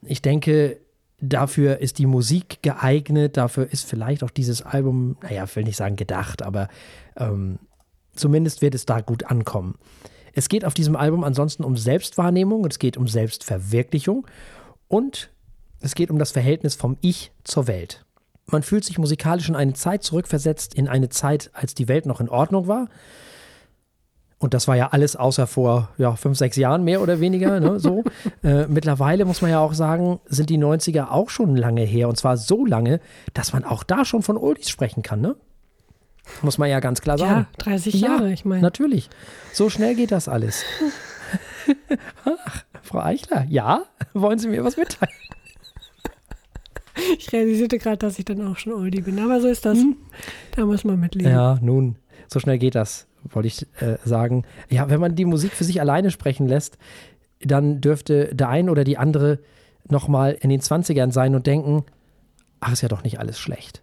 [0.03, 0.79] Ich denke,
[1.21, 5.97] dafür ist die Musik geeignet, dafür ist vielleicht auch dieses Album, naja, will nicht sagen
[5.97, 6.69] gedacht, aber
[7.17, 7.59] ähm,
[8.15, 9.77] zumindest wird es da gut ankommen.
[10.33, 14.27] Es geht auf diesem Album ansonsten um Selbstwahrnehmung, es geht um Selbstverwirklichung
[14.89, 15.31] und
[15.81, 18.05] es geht um das Verhältnis vom Ich zur Welt.
[18.51, 22.21] Man fühlt sich musikalisch in eine Zeit zurückversetzt, in eine Zeit, als die Welt noch
[22.21, 22.89] in Ordnung war.
[24.39, 27.61] Und das war ja alles außer vor ja, fünf, sechs Jahren mehr oder weniger.
[27.61, 28.05] Ne, so.
[28.43, 32.09] äh, mittlerweile muss man ja auch sagen, sind die 90er auch schon lange her.
[32.09, 33.01] Und zwar so lange,
[33.35, 35.21] dass man auch da schon von Oldies sprechen kann.
[35.21, 35.37] Ne?
[36.41, 37.47] Muss man ja ganz klar sagen.
[37.53, 38.63] Ja, 30 Jahre, ja, ich meine.
[38.63, 39.11] Natürlich.
[39.53, 40.65] So schnell geht das alles.
[42.25, 43.83] Ach, Frau Eichler, ja?
[44.15, 45.13] Wollen Sie mir was mitteilen?
[47.19, 49.19] Ich realisierte gerade, dass ich dann auch schon Oldie bin.
[49.19, 49.79] Aber so ist das.
[49.79, 49.97] Hm.
[50.55, 51.31] Da muss man mitleben.
[51.31, 51.97] Ja, nun,
[52.29, 54.45] so schnell geht das wollte ich äh, sagen.
[54.69, 56.79] Ja, wenn man die Musik für sich alleine sprechen lässt,
[57.41, 59.39] dann dürfte der ein oder die andere
[59.89, 61.85] nochmal in den 20ern sein und denken,
[62.61, 63.83] ach, ist ja doch nicht alles schlecht.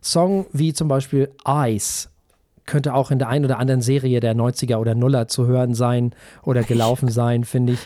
[0.00, 2.08] Song wie zum Beispiel Ice
[2.66, 6.14] könnte auch in der einen oder anderen Serie der 90er oder Nuller zu hören sein
[6.42, 7.80] oder gelaufen sein, finde ich.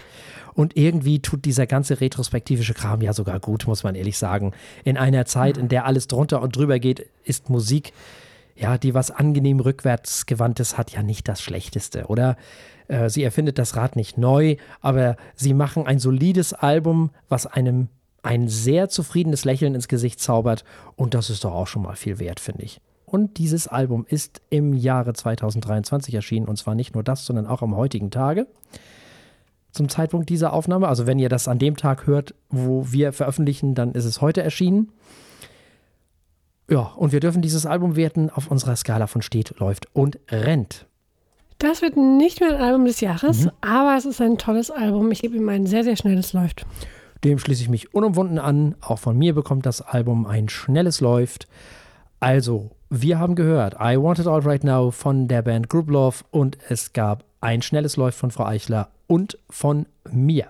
[0.54, 4.52] Und irgendwie tut dieser ganze retrospektivische Kram ja sogar gut, muss man ehrlich sagen.
[4.84, 7.92] In einer Zeit, in der alles drunter und drüber geht, ist Musik
[8.56, 12.06] ja, die was angenehm rückwärtsgewandtes hat, ja nicht das Schlechteste.
[12.06, 12.36] Oder
[12.88, 17.88] äh, sie erfindet das Rad nicht neu, aber sie machen ein solides Album, was einem
[18.22, 20.64] ein sehr zufriedenes Lächeln ins Gesicht zaubert.
[20.96, 22.80] Und das ist doch auch schon mal viel wert, finde ich.
[23.14, 26.48] Und dieses Album ist im Jahre 2023 erschienen.
[26.48, 28.48] Und zwar nicht nur das, sondern auch am heutigen Tage.
[29.70, 30.88] Zum Zeitpunkt dieser Aufnahme.
[30.88, 34.42] Also wenn ihr das an dem Tag hört, wo wir veröffentlichen, dann ist es heute
[34.42, 34.90] erschienen.
[36.68, 40.86] Ja, und wir dürfen dieses Album werten auf unserer Skala von steht, läuft und rennt.
[41.58, 43.52] Das wird nicht mehr ein Album des Jahres, mhm.
[43.60, 45.12] aber es ist ein tolles Album.
[45.12, 46.66] Ich gebe ihm ein sehr, sehr schnelles Läuft.
[47.22, 48.74] Dem schließe ich mich unumwunden an.
[48.80, 51.46] Auch von mir bekommt das Album ein schnelles Läuft.
[52.18, 52.70] Also,
[53.02, 56.56] wir haben gehört I Want It All Right Now von der Band Group Love und
[56.68, 60.46] es gab ein schnelles Läuft von Frau Eichler und von mir.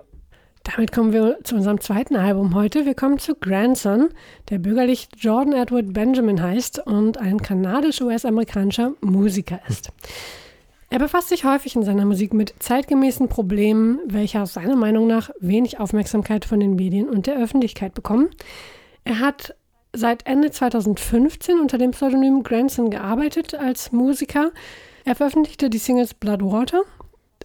[0.62, 2.84] Damit kommen wir zu unserem zweiten Album heute.
[2.84, 4.10] Wir kommen zu Grandson,
[4.50, 9.90] der bürgerlich Jordan Edward Benjamin heißt und ein kanadisch-US-amerikanischer Musiker ist.
[10.90, 15.80] Er befasst sich häufig in seiner Musik mit zeitgemäßen Problemen, welche seiner Meinung nach wenig
[15.80, 18.28] Aufmerksamkeit von den Medien und der Öffentlichkeit bekommen.
[19.04, 19.54] Er hat
[19.94, 24.52] seit Ende 2015 unter dem Pseudonym Grandson gearbeitet als Musiker.
[25.04, 26.82] Er veröffentlichte die Singles Bloodwater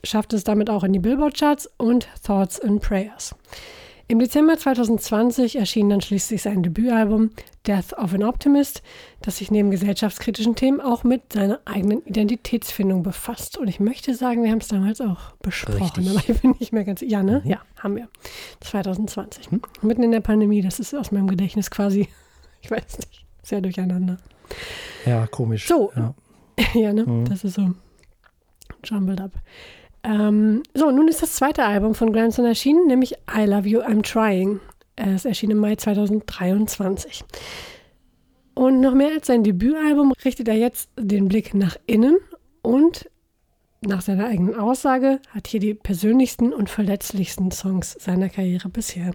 [0.03, 3.35] schaffte es damit auch in die Billboard-Charts und Thoughts and Prayers.
[4.07, 7.29] Im Dezember 2020 erschien dann schließlich sein Debütalbum
[7.67, 8.81] Death of an Optimist,
[9.21, 13.59] das sich neben gesellschaftskritischen Themen auch mit seiner eigenen Identitätsfindung befasst.
[13.59, 16.09] Und ich möchte sagen, wir haben es damals auch besprochen, Richtig.
[16.09, 17.01] aber ich bin nicht mehr ganz.
[17.01, 17.41] Ja, ne?
[17.43, 17.51] Mhm.
[17.51, 18.07] Ja, haben wir.
[18.61, 19.51] 2020.
[19.51, 19.61] Mhm.
[19.83, 22.07] Mitten in der Pandemie, das ist aus meinem Gedächtnis quasi,
[22.61, 24.17] ich weiß nicht, sehr durcheinander.
[25.05, 25.67] Ja, komisch.
[25.67, 25.91] So.
[25.95, 26.13] Ja,
[26.73, 27.05] ja ne?
[27.05, 27.25] Mhm.
[27.25, 27.71] Das ist so
[28.83, 29.31] jumbled up.
[30.03, 34.01] Ähm, so, nun ist das zweite Album von Grandson erschienen, nämlich I Love You, I'm
[34.01, 34.59] Trying.
[34.95, 37.23] Es erschien im Mai 2023.
[38.53, 42.17] Und noch mehr als sein Debütalbum richtet er jetzt den Blick nach innen
[42.61, 43.09] und
[43.81, 49.11] nach seiner eigenen Aussage hat hier die persönlichsten und verletzlichsten Songs seiner Karriere bisher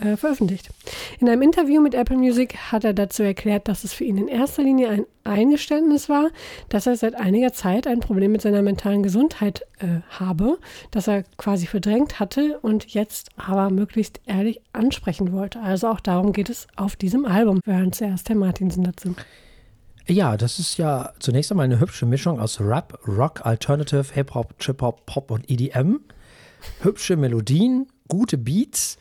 [0.00, 0.70] äh, veröffentlicht.
[1.18, 4.28] In einem Interview mit Apple Music hat er dazu erklärt, dass es für ihn in
[4.28, 6.30] erster Linie ein Eingeständnis war,
[6.70, 10.58] dass er seit einiger Zeit ein Problem mit seiner mentalen Gesundheit äh, habe,
[10.90, 15.60] das er quasi verdrängt hatte und jetzt aber möglichst ehrlich ansprechen wollte.
[15.60, 17.60] Also auch darum geht es auf diesem Album.
[17.64, 19.14] Wir hören zuerst Herr Martinsen dazu.
[20.06, 25.06] Ja, das ist ja zunächst einmal eine hübsche Mischung aus Rap, Rock, Alternative, Hip-Hop, Trip-Hop,
[25.06, 26.00] Pop und EDM.
[26.80, 28.98] Hübsche Melodien, gute Beats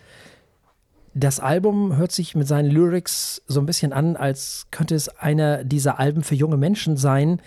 [1.14, 5.64] das Album hört sich mit seinen Lyrics so ein bisschen an, als könnte es einer
[5.64, 7.42] dieser Alben für junge Menschen sein,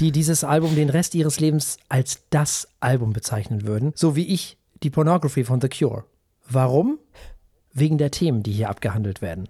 [0.00, 3.92] die dieses Album den Rest ihres Lebens als das Album bezeichnen würden.
[3.94, 6.04] So wie ich die Pornography von The Cure.
[6.48, 6.98] Warum?
[7.72, 9.48] Wegen der Themen, die hier abgehandelt werden.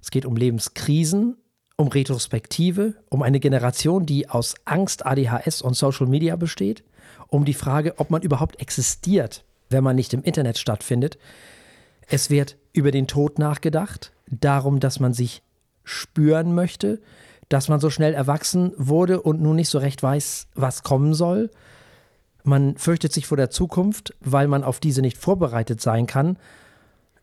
[0.00, 1.36] Es geht um Lebenskrisen,
[1.76, 6.84] um Retrospektive, um eine Generation, die aus Angst, ADHS und Social Media besteht,
[7.28, 11.18] um die Frage, ob man überhaupt existiert, wenn man nicht im Internet stattfindet.
[12.06, 15.42] Es wird über den Tod nachgedacht, darum, dass man sich
[15.84, 17.00] spüren möchte,
[17.48, 21.50] dass man so schnell erwachsen wurde und nun nicht so recht weiß, was kommen soll.
[22.44, 26.38] Man fürchtet sich vor der Zukunft, weil man auf diese nicht vorbereitet sein kann.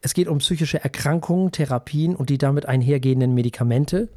[0.02, 4.10] Es geht um psychische Erkrankungen, Therapien und die damit einhergehenden Medikamente.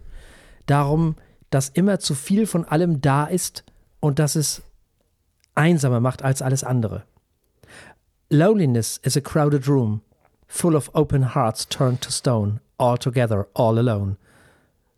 [0.67, 1.15] Darum,
[1.49, 3.65] dass immer zu viel von allem da ist
[4.01, 4.63] und dass es
[5.55, 7.05] einsamer macht als alles andere.
[8.31, 10.03] Loneliness is a crowded room.
[10.53, 14.17] Full of open hearts turned to stone, all together, all alone.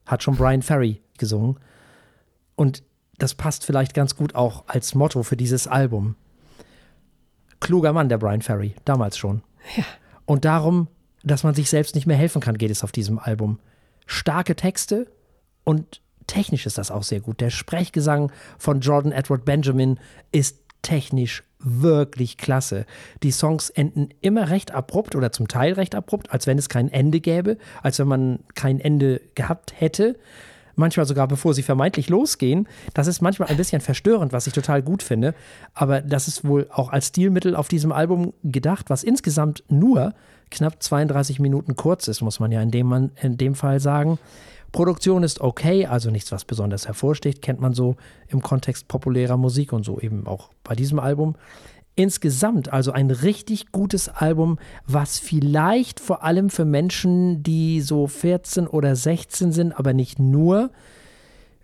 [0.06, 1.58] Hat schon Brian Ferry gesungen.
[2.56, 2.82] Und
[3.18, 6.16] das passt vielleicht ganz gut auch als Motto für dieses Album.
[7.60, 9.42] Kluger Mann, der Brian Ferry, damals schon.
[9.76, 9.84] Ja.
[10.24, 10.88] Und darum,
[11.22, 13.60] dass man sich selbst nicht mehr helfen kann, geht es auf diesem Album.
[14.06, 15.06] Starke Texte
[15.64, 17.42] und technisch ist das auch sehr gut.
[17.42, 20.00] Der Sprechgesang von Jordan Edward Benjamin
[20.32, 22.86] ist technisch wirklich klasse.
[23.22, 26.90] Die Songs enden immer recht abrupt oder zum Teil recht abrupt, als wenn es kein
[26.90, 30.16] Ende gäbe, als wenn man kein Ende gehabt hätte.
[30.74, 32.66] Manchmal sogar bevor sie vermeintlich losgehen.
[32.94, 35.34] Das ist manchmal ein bisschen verstörend, was ich total gut finde.
[35.74, 40.14] Aber das ist wohl auch als Stilmittel auf diesem Album gedacht, was insgesamt nur
[40.50, 44.18] knapp 32 Minuten kurz ist, muss man ja in dem, in dem Fall sagen.
[44.72, 47.96] Produktion ist okay, also nichts, was besonders hervorsticht, kennt man so
[48.28, 51.36] im Kontext populärer Musik und so eben auch bei diesem Album.
[51.94, 58.66] Insgesamt also ein richtig gutes Album, was vielleicht vor allem für Menschen, die so 14
[58.66, 60.70] oder 16 sind, aber nicht nur,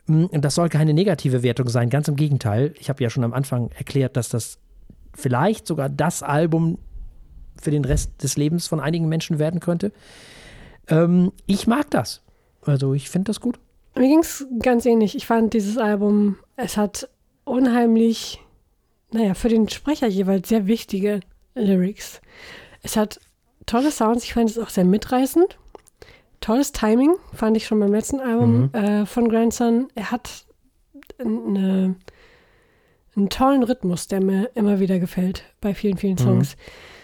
[0.06, 2.74] hm, das soll keine negative Wertung sein, ganz im Gegenteil.
[2.78, 4.58] Ich habe ja schon am Anfang erklärt, dass das
[5.14, 6.76] vielleicht sogar das Album
[7.58, 9.92] für den Rest des Lebens von einigen Menschen werden könnte.
[10.88, 12.22] Ähm, ich mag das.
[12.68, 13.58] Also ich finde das gut.
[13.96, 15.16] Mir ging es ganz ähnlich.
[15.16, 17.08] Ich fand dieses Album, es hat
[17.44, 18.40] unheimlich,
[19.10, 21.20] naja, für den Sprecher jeweils sehr wichtige
[21.54, 22.20] Lyrics.
[22.82, 23.20] Es hat
[23.66, 25.58] tolle Sounds, ich fand es auch sehr mitreißend.
[26.40, 28.74] Tolles Timing, fand ich schon beim letzten Album mhm.
[28.74, 29.88] äh, von Grandson.
[29.94, 30.44] Er hat
[31.18, 31.96] eine,
[33.16, 36.54] einen tollen Rhythmus, der mir immer wieder gefällt bei vielen, vielen Songs.
[36.56, 36.97] Mhm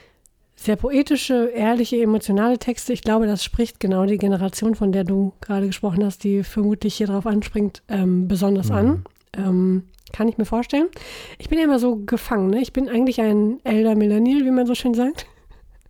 [0.64, 2.92] sehr poetische, ehrliche, emotionale Texte.
[2.94, 6.94] Ich glaube, das spricht genau die Generation, von der du gerade gesprochen hast, die vermutlich
[6.94, 8.74] hier drauf anspringt, ähm, besonders mhm.
[8.74, 9.04] an.
[9.36, 10.88] Ähm, kann ich mir vorstellen.
[11.38, 12.48] Ich bin ja immer so gefangen.
[12.48, 12.62] Ne?
[12.62, 15.26] Ich bin eigentlich ein Elder Millennial, wie man so schön sagt.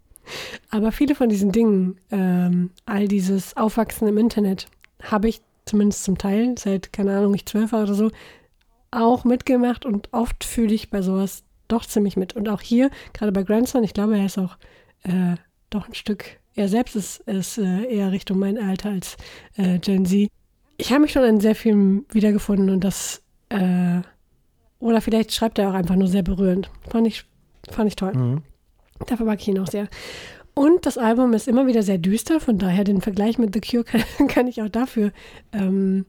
[0.71, 4.67] Aber viele von diesen Dingen, ähm, all dieses Aufwachsen im Internet,
[5.03, 8.11] habe ich zumindest zum Teil, seit, keine Ahnung, ich zwölf war oder so,
[8.91, 12.35] auch mitgemacht und oft fühle ich bei sowas doch ziemlich mit.
[12.35, 14.57] Und auch hier, gerade bei Grandson, ich glaube, er ist auch
[15.03, 15.37] äh,
[15.71, 19.17] doch ein Stück, er selbst ist, ist äh, eher Richtung mein Alter als
[19.57, 20.31] äh, Gen Z.
[20.77, 24.01] Ich habe mich schon in sehr vielen wiedergefunden und das, äh,
[24.79, 26.71] oder vielleicht schreibt er auch einfach nur sehr berührend.
[26.89, 27.25] Fand ich,
[27.71, 28.15] fand ich toll.
[28.15, 28.43] Mhm.
[29.07, 29.89] Dafür mag ich ihn auch sehr.
[30.55, 33.85] Und das Album ist immer wieder sehr düster, von daher den Vergleich mit The Cure
[34.19, 35.13] kann, kann ich auch dafür
[35.53, 36.07] ähm,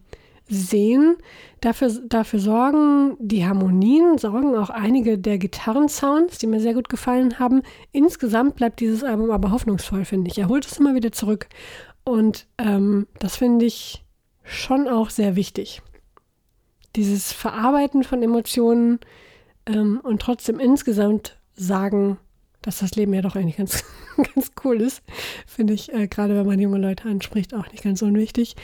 [0.48, 1.18] sehen.
[1.62, 7.40] Dafür, dafür sorgen die Harmonien, sorgen auch einige der Gitarrensounds, die mir sehr gut gefallen
[7.40, 7.62] haben.
[7.92, 10.38] Insgesamt bleibt dieses Album aber hoffnungsvoll, finde ich.
[10.38, 11.48] Er holt es immer wieder zurück.
[12.04, 14.06] Und ähm, das finde ich
[14.44, 15.82] schon auch sehr wichtig.
[16.96, 19.00] Dieses Verarbeiten von Emotionen
[19.66, 22.18] ähm, und trotzdem insgesamt sagen,
[22.62, 23.84] dass das Leben ja doch eigentlich ganz,
[24.36, 25.02] ganz cool ist,
[25.48, 28.56] finde ich, äh, gerade wenn man junge Leute anspricht, auch nicht ganz unwichtig.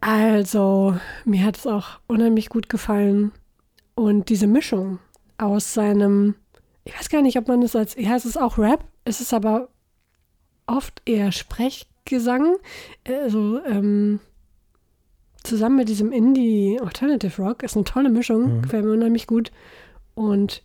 [0.00, 3.32] Also, mir hat es auch unheimlich gut gefallen.
[3.94, 5.00] Und diese Mischung
[5.38, 6.36] aus seinem,
[6.84, 9.34] ich weiß gar nicht, ob man es als, ja, es ist auch Rap, es ist
[9.34, 9.68] aber
[10.66, 12.56] oft eher Sprechgesang.
[13.06, 14.20] Also, ähm,
[15.42, 18.62] zusammen mit diesem Indie Alternative Rock ist eine tolle Mischung, mhm.
[18.62, 19.50] gefällt mir unheimlich gut.
[20.14, 20.62] Und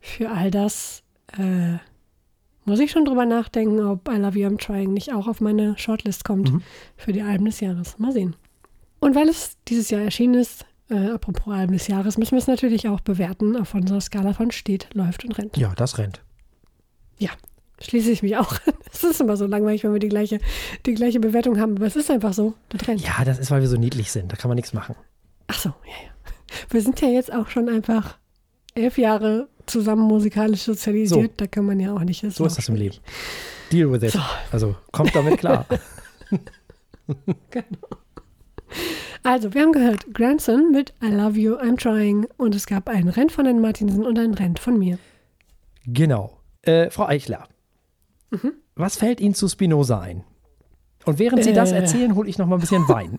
[0.00, 1.02] für all das
[1.38, 1.78] äh,
[2.64, 5.76] muss ich schon drüber nachdenken, ob I Love You I'm Trying nicht auch auf meine
[5.78, 6.62] Shortlist kommt mhm.
[6.96, 7.98] für die Alben des Jahres.
[7.98, 8.36] Mal sehen.
[9.02, 12.46] Und weil es dieses Jahr erschienen ist, äh, apropos Alben des Jahres, müssen wir es
[12.46, 15.56] natürlich auch bewerten auf unserer Skala von steht, läuft und rennt.
[15.56, 16.22] Ja, das rennt.
[17.18, 17.30] Ja,
[17.80, 18.74] schließe ich mich auch an.
[18.92, 20.38] Es ist immer so langweilig, wenn wir die gleiche,
[20.86, 23.00] die gleiche Bewertung haben, aber es ist einfach so, das rennt.
[23.00, 24.94] Ja, das ist, weil wir so niedlich sind, da kann man nichts machen.
[25.48, 26.32] Ach so, ja, ja.
[26.70, 28.18] Wir sind ja jetzt auch schon einfach
[28.74, 31.36] elf Jahre zusammen musikalisch sozialisiert, so.
[31.38, 32.20] da kann man ja auch nicht.
[32.20, 32.98] So ist das im Leben.
[33.72, 34.12] Deal with it.
[34.12, 34.20] So.
[34.52, 35.66] Also kommt damit klar.
[37.50, 38.01] genau.
[39.22, 43.08] Also, wir haben gehört Grandson mit I Love You, I'm Trying und es gab ein
[43.08, 44.98] Rennen von den Martinsen und ein Rennen von mir.
[45.86, 46.38] Genau.
[46.62, 47.48] Äh, Frau Eichler,
[48.30, 48.52] mhm.
[48.74, 50.24] was fällt Ihnen zu Spinoza ein?
[51.04, 51.54] Und während Sie äh.
[51.54, 53.18] das erzählen, hole ich noch mal ein bisschen Wein.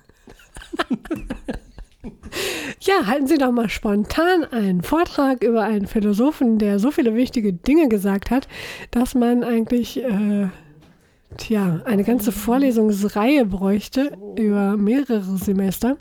[2.85, 7.53] Ja, halten Sie doch mal spontan einen Vortrag über einen Philosophen, der so viele wichtige
[7.53, 8.49] Dinge gesagt hat,
[8.91, 10.49] dass man eigentlich äh,
[11.37, 15.97] tja, eine ganze Vorlesungsreihe bräuchte über mehrere Semester.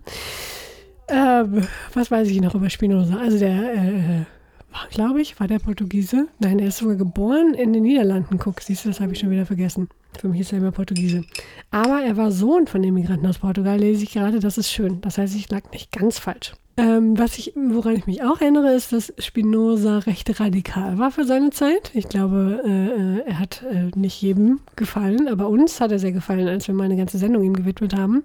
[1.09, 3.17] Ähm, was weiß ich noch über Spinoza?
[3.17, 4.25] Also der äh,
[4.73, 6.29] war, glaube ich, war der Portugiese.
[6.39, 8.39] Nein, er ist sogar geboren in den Niederlanden.
[8.39, 9.89] Guck, siehst du, das habe ich schon wieder vergessen.
[10.19, 11.25] Für mich ist er immer Portugiese.
[11.71, 14.41] Aber er war Sohn von Immigranten aus Portugal, lese ich gerade.
[14.41, 15.01] Das ist schön.
[15.01, 16.53] Das heißt, ich lag nicht ganz falsch.
[16.79, 21.25] Ähm, was ich, woran ich mich auch erinnere, ist, dass Spinoza recht radikal war für
[21.27, 21.91] seine Zeit.
[21.95, 26.13] Ich glaube, äh, äh, er hat äh, nicht jedem gefallen, aber uns hat er sehr
[26.13, 28.23] gefallen, als wir mal eine ganze Sendung ihm gewidmet haben.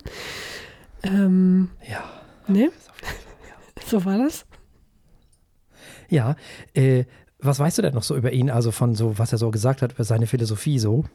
[1.03, 2.03] Ähm, Ja.
[2.47, 2.71] ne?
[3.85, 4.45] So war das.
[6.09, 6.35] Ja.
[6.73, 7.05] Äh,
[7.39, 8.49] was weißt du denn noch so über ihn?
[8.49, 11.05] Also von so, was er so gesagt hat über seine Philosophie so?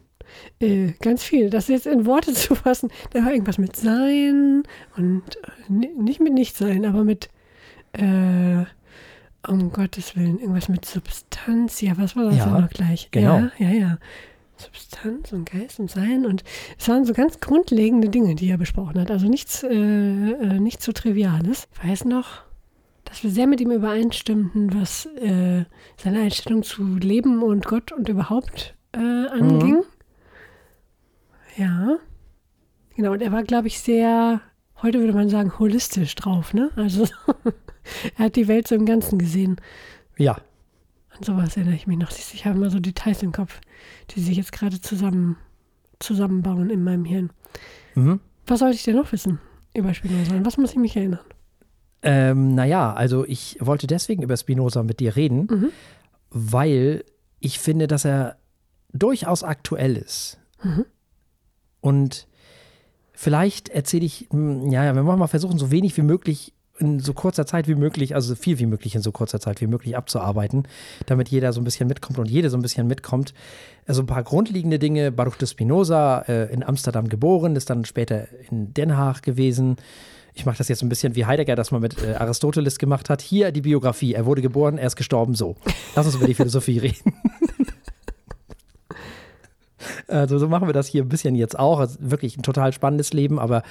[0.60, 1.50] Äh, ganz viel.
[1.50, 4.62] Das jetzt in Worte zu fassen, da war irgendwas mit Sein
[4.96, 7.28] und äh, ni- nicht mit Nichtsein, aber mit,
[7.92, 8.64] äh,
[9.48, 11.80] um Gottes Willen, irgendwas mit Substanz.
[11.80, 13.08] Ja, was war das Ja, noch gleich?
[13.10, 13.38] genau.
[13.38, 13.98] Ja, ja, ja.
[14.56, 16.44] Substanz und Geist und Sein und
[16.78, 19.10] es waren so ganz grundlegende Dinge, die er besprochen hat.
[19.10, 21.66] Also nichts, äh, äh, nichts so Triviales.
[21.82, 22.42] Ich weiß noch,
[23.04, 25.64] dass wir sehr mit ihm übereinstimmten, was äh,
[25.96, 29.82] seine Einstellung zu Leben und Gott und überhaupt äh, anging.
[31.56, 31.96] Ja.
[32.96, 34.40] Genau, und er war, glaube ich, sehr,
[34.82, 36.70] heute würde man sagen, holistisch drauf, ne?
[36.76, 37.06] Also
[38.18, 39.56] er hat die Welt so im Ganzen gesehen.
[40.18, 40.36] Ja.
[41.10, 42.10] An sowas erinnere ich mich noch.
[42.10, 43.60] Ich habe immer so Details im Kopf,
[44.10, 45.36] die sich jetzt gerade zusammen,
[45.98, 47.30] zusammenbauen in meinem Hirn.
[47.94, 48.20] Mhm.
[48.46, 49.38] Was sollte ich denn noch wissen
[49.74, 50.32] über Spinoza?
[50.44, 51.20] Was muss ich mich erinnern?
[52.02, 55.68] Ähm, naja, also ich wollte deswegen über Spinoza mit dir reden, Mhm.
[56.30, 57.04] weil
[57.40, 58.36] ich finde, dass er
[58.92, 60.38] durchaus aktuell ist.
[60.62, 60.84] Mhm.
[61.82, 62.26] Und
[63.12, 67.00] vielleicht erzähle ich, hm, ja, ja, wir wollen mal versuchen, so wenig wie möglich in
[67.00, 69.66] so kurzer Zeit wie möglich, also so viel wie möglich in so kurzer Zeit wie
[69.66, 70.66] möglich abzuarbeiten,
[71.06, 73.34] damit jeder so ein bisschen mitkommt und jede so ein bisschen mitkommt.
[73.86, 75.12] Also ein paar grundlegende Dinge.
[75.12, 79.76] Baruch de Spinoza, äh, in Amsterdam geboren, ist dann später in Den Haag gewesen.
[80.34, 83.20] Ich mache das jetzt ein bisschen wie Heidegger das mal mit äh, Aristoteles gemacht hat.
[83.20, 84.14] Hier die Biografie.
[84.14, 85.56] Er wurde geboren, er ist gestorben, so.
[85.94, 87.14] Lass uns über die Philosophie reden.
[90.08, 91.78] Also so machen wir das hier ein bisschen jetzt auch.
[91.78, 93.62] Also wirklich ein total spannendes Leben, aber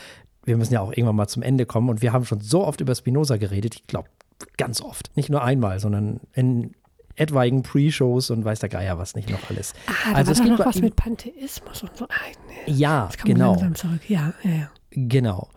[0.44, 1.90] wir müssen ja auch irgendwann mal zum Ende kommen.
[1.90, 4.10] Und wir haben schon so oft über Spinoza geredet, ich glaube
[4.58, 5.16] ganz oft.
[5.16, 6.74] Nicht nur einmal, sondern in
[7.16, 9.74] etwaigen Pre-Shows und weiß der Geier was nicht noch alles.
[9.86, 12.06] Ah, da Also es gibt noch was mit Pantheismus und so.
[12.06, 12.16] Ah,
[12.48, 13.62] nee, Ja, genau.
[14.08, 14.72] Ja, ja, ja.
[14.92, 15.50] Genau.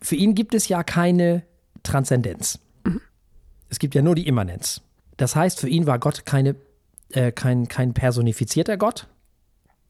[0.00, 1.42] Für ihn gibt es ja keine
[1.82, 2.58] Transzendenz.
[3.68, 4.80] Es gibt ja nur die Immanenz.
[5.16, 6.56] Das heißt, für ihn war Gott keine,
[7.10, 9.08] äh, kein, kein personifizierter Gott,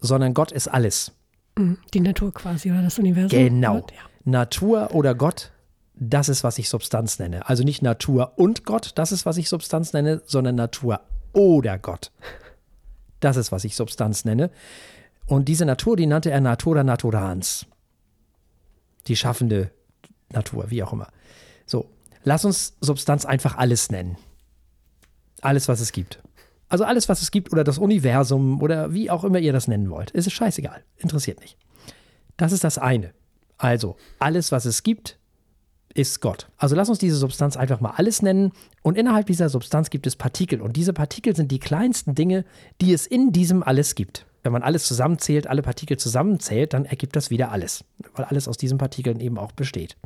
[0.00, 1.12] sondern Gott ist alles.
[1.56, 1.78] Mhm.
[1.94, 3.38] Die Natur quasi oder das Universum.
[3.38, 3.80] Genau.
[3.80, 3.98] Gott, ja.
[4.24, 5.52] Natur oder Gott,
[5.94, 7.48] das ist, was ich Substanz nenne.
[7.48, 11.00] Also nicht Natur und Gott, das ist, was ich Substanz nenne, sondern Natur
[11.32, 12.12] oder Gott.
[13.20, 14.50] Das ist, was ich Substanz nenne.
[15.26, 17.66] Und diese Natur, die nannte er Natura naturans.
[19.08, 19.72] Die schaffende
[20.30, 21.08] Natur, wie auch immer.
[21.66, 21.90] So,
[22.22, 24.16] lass uns Substanz einfach alles nennen.
[25.40, 26.20] Alles, was es gibt.
[26.68, 29.90] Also alles, was es gibt oder das Universum oder wie auch immer ihr das nennen
[29.90, 30.10] wollt.
[30.14, 30.82] Es ist scheißegal.
[30.98, 31.56] Interessiert nicht.
[32.36, 33.12] Das ist das eine.
[33.56, 35.18] Also, alles, was es gibt,
[35.94, 36.48] ist Gott.
[36.56, 38.52] Also lass uns diese Substanz einfach mal alles nennen.
[38.82, 40.60] Und innerhalb dieser Substanz gibt es Partikel.
[40.60, 42.44] Und diese Partikel sind die kleinsten Dinge,
[42.80, 44.26] die es in diesem alles gibt.
[44.44, 47.84] Wenn man alles zusammenzählt, alle Partikel zusammenzählt, dann ergibt das wieder alles.
[48.14, 49.96] Weil alles aus diesen Partikeln eben auch besteht.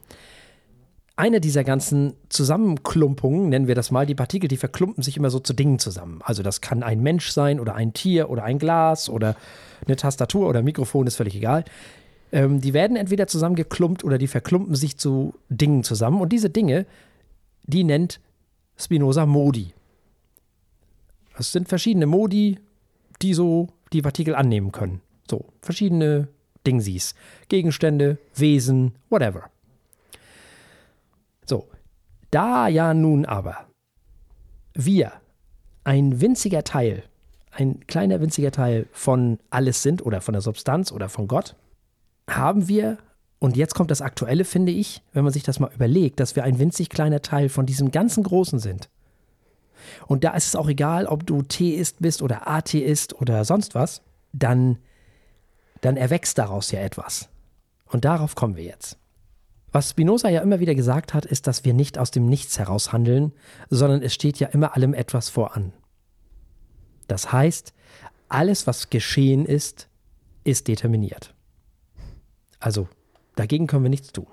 [1.23, 5.39] Eine dieser ganzen Zusammenklumpungen, nennen wir das mal, die Partikel, die verklumpen sich immer so
[5.39, 6.19] zu Dingen zusammen.
[6.25, 9.37] Also das kann ein Mensch sein oder ein Tier oder ein Glas oder
[9.87, 11.65] eine Tastatur oder ein Mikrofon, ist völlig egal.
[12.33, 16.21] Ähm, die werden entweder zusammengeklumpt oder die verklumpen sich zu Dingen zusammen.
[16.21, 16.87] Und diese Dinge,
[17.63, 18.19] die nennt
[18.77, 19.75] Spinoza Modi.
[21.39, 22.59] Es sind verschiedene Modi,
[23.23, 25.01] die so die Partikel annehmen können.
[25.31, 26.27] So, verschiedene
[26.67, 27.15] Dingsies.
[27.47, 29.52] Gegenstände, Wesen, whatever.
[31.53, 31.69] So,
[32.31, 33.67] da ja nun aber
[34.73, 35.13] wir
[35.85, 37.03] ein winziger Teil,
[37.51, 41.55] ein kleiner winziger Teil von alles sind oder von der Substanz oder von Gott,
[42.27, 42.97] haben wir,
[43.39, 46.45] und jetzt kommt das Aktuelle, finde ich, wenn man sich das mal überlegt, dass wir
[46.45, 48.89] ein winzig kleiner Teil von diesem ganzen Großen sind.
[50.07, 54.01] Und da ist es auch egal, ob du Theist bist oder Atheist oder sonst was,
[54.33, 54.79] dann,
[55.83, 57.29] dann erwächst daraus ja etwas.
[57.85, 58.97] Und darauf kommen wir jetzt.
[59.73, 62.93] Was Spinoza ja immer wieder gesagt hat, ist, dass wir nicht aus dem Nichts heraus
[62.93, 63.33] handeln,
[63.71, 65.73] sondern es steht ja immer allem etwas voran.
[67.09, 67.73] Das heißt,
[68.29, 69.89] alles, was geschehen ist,
[70.45, 71.35] ist determiniert.
[72.61, 72.89] Also
[73.35, 74.27] dagegen können wir nichts tun.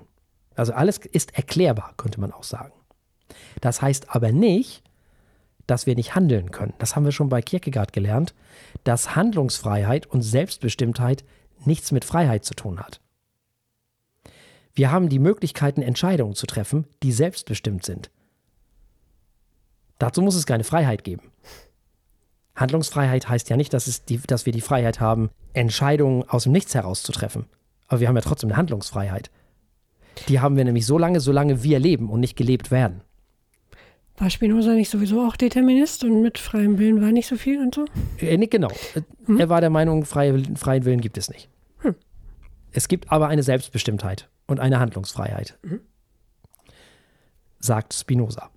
[0.56, 2.72] Also alles ist erklärbar, könnte man auch sagen.
[3.60, 4.82] Das heißt aber nicht,
[5.66, 6.74] dass wir nicht handeln können.
[6.78, 8.34] Das haben wir schon bei Kierkegaard gelernt,
[8.84, 11.24] dass Handlungsfreiheit und Selbstbestimmtheit
[11.64, 13.00] nichts mit Freiheit zu tun hat.
[14.74, 18.10] Wir haben die Möglichkeiten, Entscheidungen zu treffen, die selbstbestimmt sind.
[19.98, 21.30] Dazu muss es keine Freiheit geben.
[22.56, 26.74] Handlungsfreiheit heißt ja nicht, dass, die, dass wir die Freiheit haben, Entscheidungen aus dem Nichts
[26.74, 27.46] heraus zu treffen.
[27.86, 29.30] Aber wir haben ja trotzdem eine Handlungsfreiheit.
[30.28, 33.02] Die haben wir nämlich so lange, solange wir leben und nicht gelebt werden.
[34.18, 37.74] War Spinoza nicht sowieso auch Determinist und mit freiem Willen war nicht so viel und
[37.74, 37.86] so?
[38.18, 38.70] Äh, genau.
[39.24, 39.40] Hm?
[39.40, 41.48] Er war der Meinung, freie, freien Willen gibt es nicht.
[41.78, 41.94] Hm.
[42.70, 45.80] Es gibt aber eine Selbstbestimmtheit und eine Handlungsfreiheit, mhm.
[47.58, 48.50] sagt Spinoza.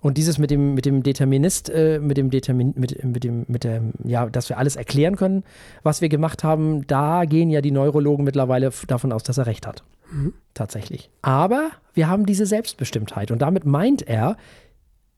[0.00, 3.64] Und dieses mit dem, mit dem Determinist, äh, mit dem Determin, mit, mit dem, mit
[3.64, 5.44] dem, ja, dass wir alles erklären können,
[5.82, 9.66] was wir gemacht haben, da gehen ja die Neurologen mittlerweile davon aus, dass er recht
[9.66, 9.82] hat.
[10.12, 10.34] Mhm.
[10.52, 11.10] Tatsächlich.
[11.22, 13.30] Aber wir haben diese Selbstbestimmtheit.
[13.30, 14.36] Und damit meint er,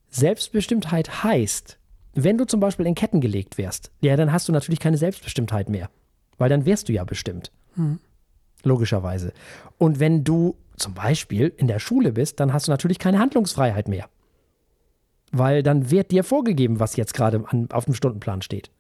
[0.09, 1.79] Selbstbestimmtheit heißt,
[2.15, 5.69] wenn du zum Beispiel in Ketten gelegt wärst, ja, dann hast du natürlich keine Selbstbestimmtheit
[5.69, 5.91] mehr.
[6.39, 7.51] Weil dann wärst du ja bestimmt.
[7.75, 7.99] Mhm.
[8.67, 9.33] Logischerweise.
[9.79, 13.89] Und wenn du zum Beispiel in der Schule bist, dann hast du natürlich keine Handlungsfreiheit
[13.89, 14.09] mehr
[15.33, 18.71] weil dann wird dir vorgegeben, was jetzt gerade auf dem Stundenplan steht.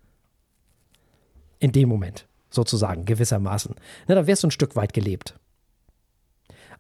[1.59, 3.74] In dem Moment, sozusagen, gewissermaßen.
[4.07, 5.39] Na, da wirst du ein Stück weit gelebt.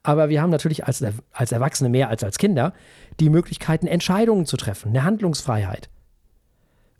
[0.02, 2.74] Aber wir haben natürlich als, als Erwachsene mehr als als Kinder
[3.18, 5.88] die Möglichkeiten, Entscheidungen zu treffen, eine Handlungsfreiheit.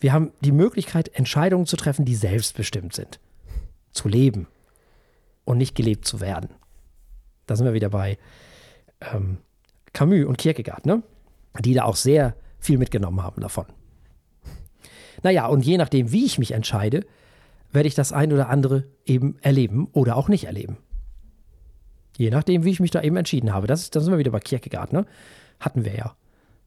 [0.01, 3.21] Wir haben die Möglichkeit, Entscheidungen zu treffen, die selbstbestimmt sind.
[3.93, 4.49] Zu leben
[5.47, 6.51] und nicht gelebt zu werden.
[7.47, 8.19] Da sind wir wieder bei
[9.01, 9.39] ähm,
[9.95, 11.03] Camus und Kierkegaard, ne?
[11.61, 13.65] die da auch sehr viel mitgenommen haben davon.
[15.23, 17.07] Naja, und je nachdem, wie ich mich entscheide,
[17.73, 20.77] werde ich das ein oder andere eben erleben oder auch nicht erleben.
[22.19, 23.67] Je nachdem, wie ich mich da eben entschieden habe.
[23.67, 25.07] Das, das sind wir wieder bei Kierkegaard, ne?
[25.61, 26.17] Hatten wir ja.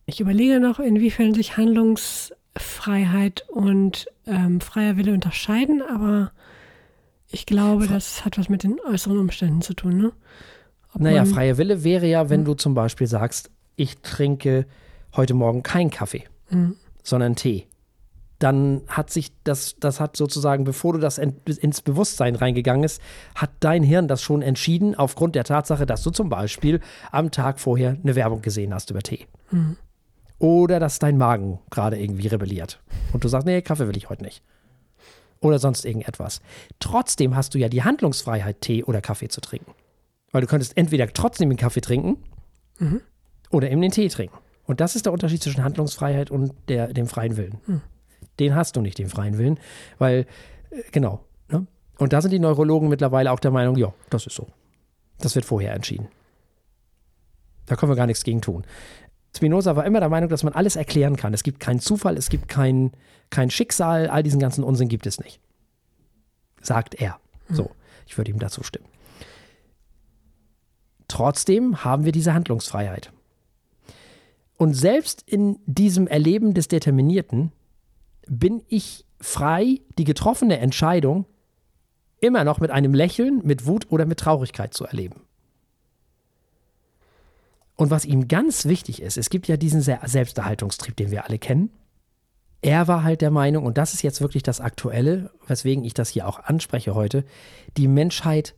[0.05, 6.31] Ich überlege noch, inwiefern sich Handlungsfreiheit und ähm, freier Wille unterscheiden, aber
[7.31, 10.11] ich glaube, das hat was mit den äußeren Umständen zu tun, ne?
[10.93, 12.45] Ob naja, freier Wille wäre ja, wenn hm.
[12.45, 14.65] du zum Beispiel sagst, ich trinke
[15.15, 16.75] heute Morgen kein Kaffee, mhm.
[17.03, 17.67] sondern Tee.
[18.39, 23.01] Dann hat sich das, das hat sozusagen, bevor du das ins Bewusstsein reingegangen ist,
[23.35, 26.79] hat dein Hirn das schon entschieden, aufgrund der Tatsache, dass du zum Beispiel
[27.11, 29.27] am Tag vorher eine Werbung gesehen hast über Tee.
[29.51, 29.77] Mhm.
[30.39, 32.81] Oder dass dein Magen gerade irgendwie rebelliert.
[33.11, 34.41] Und du sagst, nee, Kaffee will ich heute nicht.
[35.41, 36.41] Oder sonst irgendetwas.
[36.79, 39.73] Trotzdem hast du ja die Handlungsfreiheit, Tee oder Kaffee zu trinken.
[40.31, 42.17] Weil du könntest entweder trotzdem den Kaffee trinken
[42.77, 43.01] mhm.
[43.49, 44.37] oder eben den Tee trinken.
[44.69, 47.59] Und das ist der Unterschied zwischen Handlungsfreiheit und der, dem freien Willen.
[47.65, 47.81] Hm.
[48.39, 49.59] Den hast du nicht, den freien Willen,
[49.97, 50.27] weil,
[50.69, 51.25] äh, genau.
[51.47, 51.65] Ne?
[51.97, 54.47] Und da sind die Neurologen mittlerweile auch der Meinung, ja, das ist so.
[55.17, 56.07] Das wird vorher entschieden.
[57.65, 58.63] Da können wir gar nichts gegen tun.
[59.35, 61.33] Spinoza war immer der Meinung, dass man alles erklären kann.
[61.33, 62.91] Es gibt keinen Zufall, es gibt kein,
[63.29, 65.39] kein Schicksal, all diesen ganzen Unsinn gibt es nicht.
[66.61, 67.19] Sagt er.
[67.47, 67.55] Hm.
[67.55, 67.71] So,
[68.07, 68.87] ich würde ihm dazu stimmen.
[71.07, 73.11] Trotzdem haben wir diese Handlungsfreiheit.
[74.57, 77.51] Und selbst in diesem Erleben des Determinierten
[78.27, 81.25] bin ich frei, die getroffene Entscheidung
[82.19, 85.21] immer noch mit einem Lächeln, mit Wut oder mit Traurigkeit zu erleben.
[87.79, 91.69] Und was ihm ganz wichtig ist, es gibt ja diesen Selbsterhaltungstrieb, den wir alle kennen.
[92.61, 96.09] Er war halt der Meinung, und das ist jetzt wirklich das Aktuelle, weswegen ich das
[96.09, 97.23] hier auch anspreche heute,
[97.77, 98.53] die Menschheit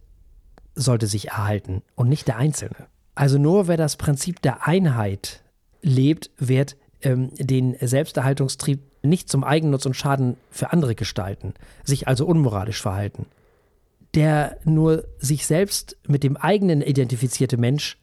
[0.74, 2.88] sollte sich erhalten und nicht der Einzelne.
[3.14, 5.44] Also nur wer das Prinzip der Einheit
[5.84, 11.54] lebt, wird ähm, den Selbsterhaltungstrieb nicht zum Eigennutz und Schaden für andere gestalten,
[11.84, 13.28] sich also unmoralisch verhalten.
[14.16, 18.01] Der nur sich selbst mit dem eigenen identifizierte Mensch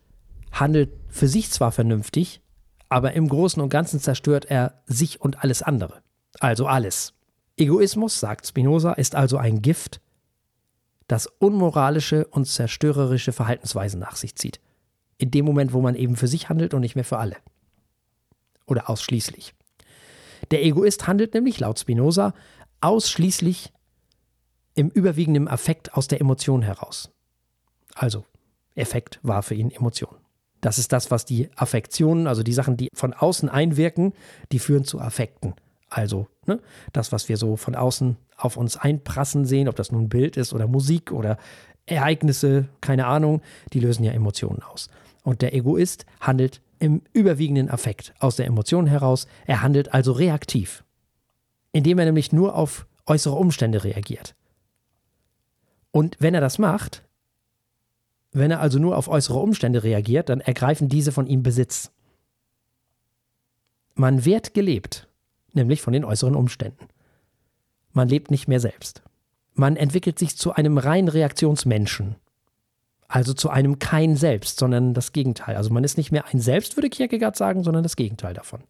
[0.52, 2.40] handelt für sich zwar vernünftig,
[2.88, 6.02] aber im Großen und Ganzen zerstört er sich und alles andere.
[6.40, 7.14] Also alles.
[7.56, 10.00] Egoismus, sagt Spinoza, ist also ein Gift,
[11.08, 14.60] das unmoralische und zerstörerische Verhaltensweisen nach sich zieht.
[15.16, 17.36] In dem Moment, wo man eben für sich handelt und nicht mehr für alle
[18.66, 19.54] oder ausschließlich.
[20.50, 22.34] Der Egoist handelt nämlich laut Spinoza
[22.80, 23.72] ausschließlich
[24.74, 27.10] im überwiegenden Affekt aus der Emotion heraus.
[27.94, 28.24] Also,
[28.76, 30.14] Effekt war für ihn Emotion.
[30.60, 34.12] Das ist das, was die Affektionen, also die Sachen, die von außen einwirken,
[34.52, 35.54] die führen zu Affekten.
[35.88, 36.60] Also ne,
[36.92, 40.52] das, was wir so von außen auf uns einprassen sehen, ob das nun Bild ist
[40.52, 41.38] oder Musik oder
[41.86, 43.40] Ereignisse, keine Ahnung,
[43.72, 44.90] die lösen ja Emotionen aus.
[45.22, 49.26] Und der Egoist handelt im überwiegenden Affekt aus der Emotion heraus.
[49.46, 50.84] Er handelt also reaktiv,
[51.72, 54.34] indem er nämlich nur auf äußere Umstände reagiert.
[55.90, 57.02] Und wenn er das macht,
[58.38, 61.90] wenn er also nur auf äußere Umstände reagiert, dann ergreifen diese von ihm Besitz.
[63.94, 65.08] Man wird gelebt,
[65.52, 66.86] nämlich von den äußeren Umständen.
[67.92, 69.02] Man lebt nicht mehr selbst.
[69.54, 72.16] Man entwickelt sich zu einem rein Reaktionsmenschen
[73.08, 75.56] also zu einem kein Selbst, sondern das Gegenteil.
[75.56, 78.60] Also man ist nicht mehr ein Selbst, würde Kierkegaard sagen, sondern das Gegenteil davon.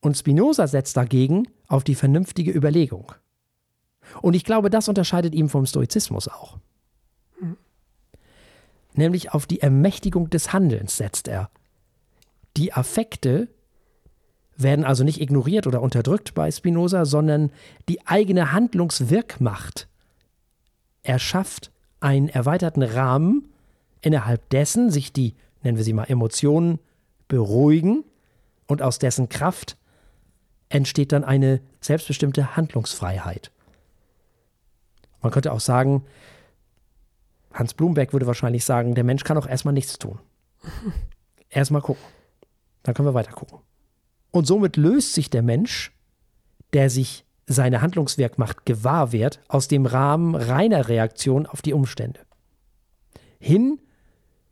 [0.00, 3.12] Und Spinoza setzt dagegen auf die vernünftige Überlegung.
[4.22, 6.56] Und ich glaube, das unterscheidet ihn vom Stoizismus auch.
[8.98, 11.50] Nämlich auf die Ermächtigung des Handelns setzt er.
[12.56, 13.48] Die Affekte
[14.56, 17.50] werden also nicht ignoriert oder unterdrückt bei Spinoza, sondern
[17.88, 19.88] die eigene Handlungswirkmacht
[21.02, 21.70] erschafft
[22.00, 23.48] einen erweiterten Rahmen,
[24.00, 26.80] innerhalb dessen sich die, nennen wir sie mal, Emotionen
[27.28, 28.04] beruhigen
[28.66, 29.76] und aus dessen Kraft
[30.68, 33.50] entsteht dann eine selbstbestimmte Handlungsfreiheit.
[35.22, 36.04] Man könnte auch sagen,
[37.52, 40.18] Hans Blumberg würde wahrscheinlich sagen, der Mensch kann auch erstmal nichts tun.
[41.50, 42.02] Erstmal gucken.
[42.82, 43.58] Dann können wir weiter gucken.
[44.30, 45.92] Und somit löst sich der Mensch,
[46.74, 52.20] der sich seine Handlungswerkmacht gewahr wird, aus dem Rahmen reiner Reaktion auf die Umstände.
[53.40, 53.80] Hin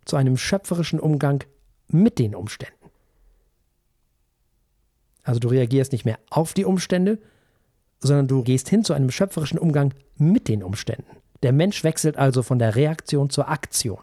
[0.06, 1.44] zu einem schöpferischen Umgang
[1.88, 2.90] mit den Umständen.
[5.22, 7.18] Also du reagierst nicht mehr auf die Umstände,
[7.98, 11.16] sondern du gehst hin zu einem schöpferischen Umgang mit den Umständen.
[11.46, 14.00] Der Mensch wechselt also von der Reaktion zur Aktion.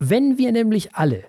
[0.00, 1.22] Wenn wir nämlich alle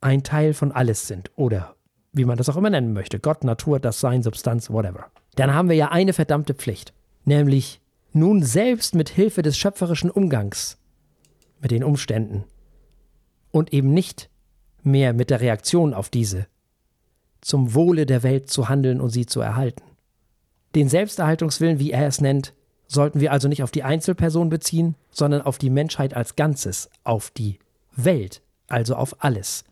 [0.00, 1.76] ein Teil von alles sind oder
[2.12, 5.68] wie man das auch immer nennen möchte, Gott, Natur, das Sein, Substanz, whatever, dann haben
[5.68, 6.92] wir ja eine verdammte Pflicht,
[7.24, 7.80] nämlich
[8.12, 10.76] nun selbst mit Hilfe des schöpferischen Umgangs
[11.60, 12.42] mit den Umständen
[13.52, 14.28] und eben nicht
[14.82, 16.48] mehr mit der Reaktion auf diese
[17.42, 19.84] zum Wohle der Welt zu handeln und sie zu erhalten.
[20.74, 22.54] Den Selbsterhaltungswillen, wie er es nennt,
[22.94, 27.30] sollten wir also nicht auf die Einzelperson beziehen, sondern auf die Menschheit als Ganzes, auf
[27.30, 27.58] die
[27.94, 29.64] Welt, also auf alles.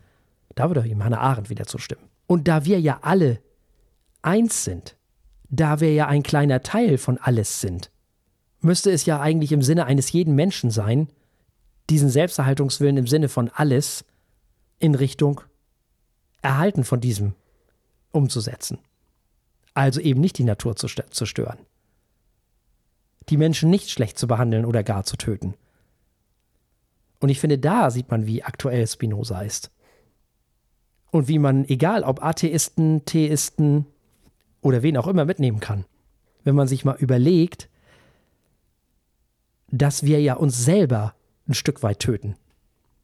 [0.55, 2.09] Da würde ihm Hannah Arendt wieder zustimmen.
[2.27, 3.41] Und da wir ja alle
[4.23, 4.97] eins sind,
[5.49, 7.91] da wir ja ein kleiner Teil von alles sind,
[8.61, 11.09] müsste es ja eigentlich im Sinne eines jeden Menschen sein,
[11.91, 14.05] diesen Selbsterhaltungswillen im Sinne von alles
[14.79, 15.41] in Richtung
[16.41, 17.35] Erhalten von diesem
[18.11, 18.79] umzusetzen.
[19.75, 21.59] Also eben nicht die Natur zu zerstören.
[23.29, 25.55] Die Menschen nicht schlecht zu behandeln oder gar zu töten.
[27.21, 29.71] Und ich finde, da sieht man, wie aktuell Spinoza ist.
[31.11, 33.87] Und wie man, egal ob Atheisten, Theisten
[34.61, 35.85] oder wen auch immer mitnehmen kann,
[36.43, 37.69] wenn man sich mal überlegt,
[39.69, 41.15] dass wir ja uns selber
[41.49, 42.37] ein Stück weit töten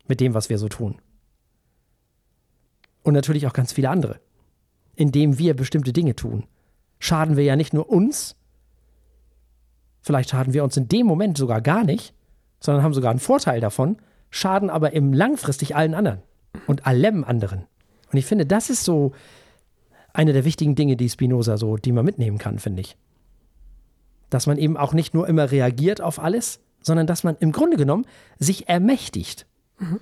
[0.06, 0.96] mit dem, was wir so tun.
[3.02, 4.20] Und natürlich auch ganz viele andere
[4.98, 6.44] indem wir bestimmte Dinge tun,
[6.98, 8.34] schaden wir ja nicht nur uns,
[10.08, 12.14] vielleicht schaden wir uns in dem Moment sogar gar nicht,
[12.60, 13.98] sondern haben sogar einen Vorteil davon,
[14.30, 16.22] schaden aber im langfristig allen anderen
[16.66, 17.66] und allem anderen.
[18.10, 19.12] Und ich finde, das ist so
[20.14, 22.96] eine der wichtigen Dinge, die Spinoza so, die man mitnehmen kann, finde ich.
[24.30, 27.76] Dass man eben auch nicht nur immer reagiert auf alles, sondern dass man im Grunde
[27.76, 28.06] genommen
[28.38, 29.44] sich ermächtigt
[29.78, 30.00] mhm.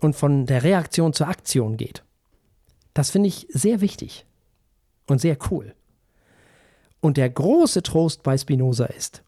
[0.00, 2.04] und von der Reaktion zur Aktion geht.
[2.94, 4.26] Das finde ich sehr wichtig
[5.08, 5.74] und sehr cool.
[7.04, 9.22] Und der große Trost bei Spinoza ist,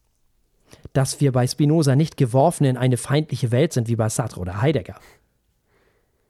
[0.93, 4.63] dass wir bei Spinoza nicht geworfen in eine feindliche Welt sind wie bei Sartre oder
[4.63, 4.95] Heidegger,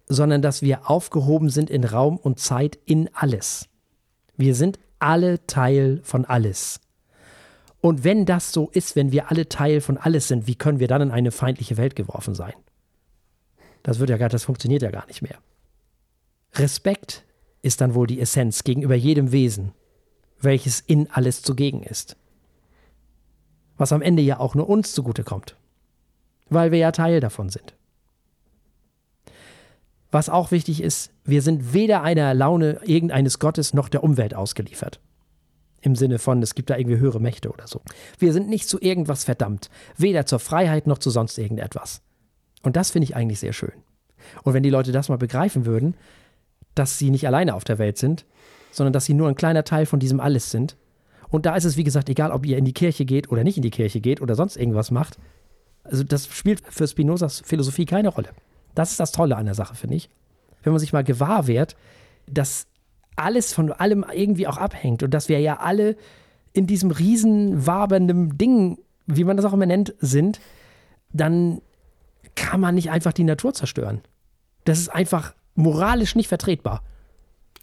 [0.09, 3.69] sondern dass wir aufgehoben sind in Raum und Zeit in alles.
[4.35, 6.81] Wir sind alle Teil von alles.
[7.79, 10.89] Und wenn das so ist, wenn wir alle Teil von alles sind, wie können wir
[10.89, 12.55] dann in eine feindliche Welt geworfen sein?
[13.83, 15.37] Das wird ja gar, das funktioniert ja gar nicht mehr.
[16.55, 17.23] Respekt
[17.61, 19.71] ist dann wohl die Essenz gegenüber jedem Wesen,
[20.41, 22.15] welches in alles zugegen ist.
[23.77, 25.55] Was am Ende ja auch nur uns zugutekommt,
[26.49, 27.75] weil wir ja Teil davon sind.
[30.11, 34.99] Was auch wichtig ist, wir sind weder einer Laune irgendeines Gottes noch der Umwelt ausgeliefert.
[35.81, 37.81] Im Sinne von, es gibt da irgendwie höhere Mächte oder so.
[38.17, 42.01] Wir sind nicht zu irgendwas verdammt, weder zur Freiheit noch zu sonst irgendetwas.
[42.63, 43.73] Und das finde ich eigentlich sehr schön.
[44.43, 45.95] Und wenn die Leute das mal begreifen würden,
[46.73, 48.25] dass sie nicht alleine auf der Welt sind,
[48.71, 50.77] sondern dass sie nur ein kleiner Teil von diesem Alles sind.
[51.29, 53.57] Und da ist es, wie gesagt, egal, ob ihr in die Kirche geht oder nicht
[53.57, 55.17] in die Kirche geht oder sonst irgendwas macht.
[55.83, 58.29] Also das spielt für Spinozas Philosophie keine Rolle.
[58.75, 60.09] Das ist das Tolle an der Sache, finde ich.
[60.63, 61.75] Wenn man sich mal gewahr wird,
[62.27, 62.67] dass
[63.15, 65.95] alles von allem irgendwie auch abhängt und dass wir ja alle
[66.53, 70.39] in diesem riesen wabernden Ding, wie man das auch immer nennt, sind,
[71.11, 71.61] dann
[72.35, 74.01] kann man nicht einfach die Natur zerstören.
[74.65, 76.83] Das ist einfach moralisch nicht vertretbar.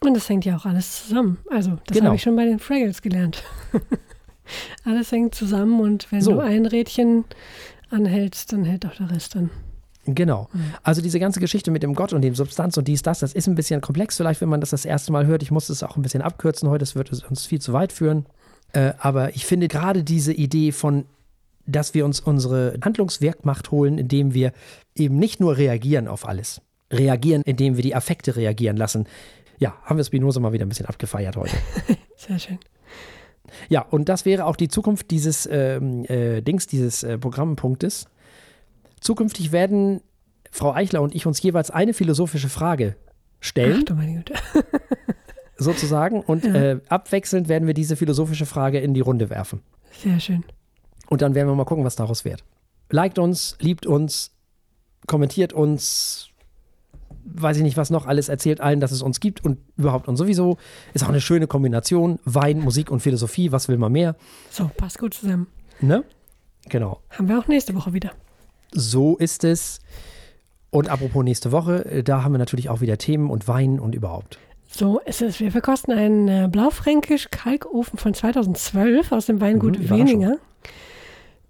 [0.00, 1.38] Und das hängt ja auch alles zusammen.
[1.50, 2.06] Also, das genau.
[2.06, 3.42] habe ich schon bei den Fraggles gelernt.
[4.84, 6.32] alles hängt zusammen und wenn so.
[6.32, 7.24] du ein Rädchen
[7.90, 9.50] anhältst, dann hält auch der Rest an.
[10.06, 10.48] Genau.
[10.52, 10.74] Mhm.
[10.82, 13.46] Also diese ganze Geschichte mit dem Gott und dem Substanz und dies, das, das ist
[13.46, 15.42] ein bisschen komplex vielleicht, wenn man das das erste Mal hört.
[15.42, 18.26] Ich muss es auch ein bisschen abkürzen heute, das wird uns viel zu weit führen.
[18.72, 21.04] Äh, aber ich finde gerade diese Idee von,
[21.66, 24.52] dass wir uns unsere Handlungswerkmacht holen, indem wir
[24.94, 26.60] eben nicht nur reagieren auf alles,
[26.92, 29.06] reagieren, indem wir die Affekte reagieren lassen.
[29.58, 31.56] Ja, haben wir Spinoza mal wieder ein bisschen abgefeiert heute.
[32.16, 32.58] Sehr schön.
[33.68, 38.06] Ja, und das wäre auch die Zukunft dieses ähm, äh, Dings, dieses äh, Programmpunktes.
[39.00, 40.00] zukünftig werden
[40.50, 42.96] Frau Eichler und ich uns jeweils eine philosophische Frage
[43.40, 43.78] stellen.
[43.80, 44.34] Ach du meine Güte.
[45.56, 46.20] sozusagen.
[46.20, 46.54] Und Ja.
[46.54, 49.60] äh, abwechselnd werden wir diese philosophische Frage in die Runde werfen.
[50.02, 50.44] Sehr schön.
[51.08, 52.44] Und dann werden wir mal gucken, was daraus wird.
[52.90, 54.32] Liked uns, liebt uns,
[55.06, 56.28] kommentiert uns,
[57.24, 60.16] weiß ich nicht, was noch alles, erzählt allen, dass es uns gibt und überhaupt und
[60.16, 60.58] sowieso.
[60.92, 62.18] Ist auch eine schöne Kombination.
[62.24, 64.16] Wein, Musik und Philosophie, was will man mehr?
[64.50, 65.46] So, passt gut zusammen.
[65.80, 66.04] Ne?
[66.68, 67.00] Genau.
[67.10, 68.12] Haben wir auch nächste Woche wieder.
[68.72, 69.80] So ist es.
[70.70, 73.94] Und apropos nächste Woche, äh, da haben wir natürlich auch wieder Themen und Wein und
[73.94, 74.38] überhaupt.
[74.68, 75.38] So ist es.
[75.38, 79.90] Wir verkosten einen äh, Blaufränkisch Kalkofen von 2012 aus dem Weingut Mhm.
[79.90, 80.36] Weninger.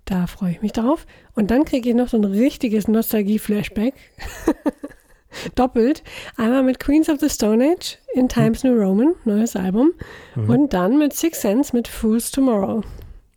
[0.04, 1.06] Da freue ich mich drauf.
[1.34, 3.94] Und dann kriege ich noch so ein richtiges Nostalgie-Flashback.
[5.54, 6.02] Doppelt.
[6.36, 9.92] Einmal mit Queens of the Stone Age in Times New Roman, neues Album.
[10.34, 10.50] Mhm.
[10.50, 12.82] Und dann mit Six Sense mit Fool's Tomorrow.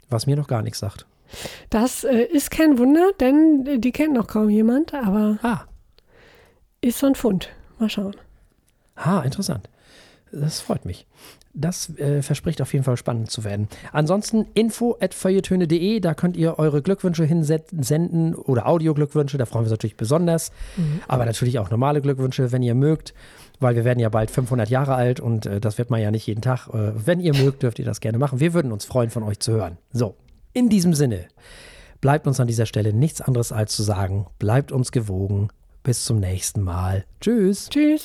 [0.10, 1.06] Was mir noch gar nichts sagt.
[1.70, 5.66] Das äh, ist kein Wunder, denn äh, die kennt noch kaum jemand, aber Ah,
[6.82, 7.50] ist so ein Fund.
[7.80, 8.16] Mal schauen.
[8.96, 9.70] Ah, interessant.
[10.32, 11.06] Das freut mich.
[11.60, 13.68] Das äh, verspricht auf jeden Fall spannend zu werden.
[13.92, 19.68] Ansonsten info at feuilletöne.de, da könnt ihr eure Glückwünsche hinsenden oder Audioglückwünsche, da freuen wir
[19.68, 20.52] uns natürlich besonders.
[21.08, 23.16] Aber natürlich auch normale Glückwünsche, wenn ihr mögt,
[23.60, 26.28] weil wir werden ja bald 500 Jahre alt und äh, das wird man ja nicht
[26.28, 26.68] jeden Tag.
[26.68, 28.40] Äh, wenn ihr mögt, dürft ihr das gerne machen.
[28.40, 29.78] Wir würden uns freuen, von euch zu hören.
[29.92, 30.16] So,
[30.54, 31.26] in diesem Sinne
[32.02, 35.50] bleibt uns an dieser Stelle nichts anderes als zu sagen, bleibt uns gewogen.
[35.84, 37.06] Bis zum nächsten Mal.
[37.22, 37.70] Tschüss.
[37.70, 38.04] Tschüss.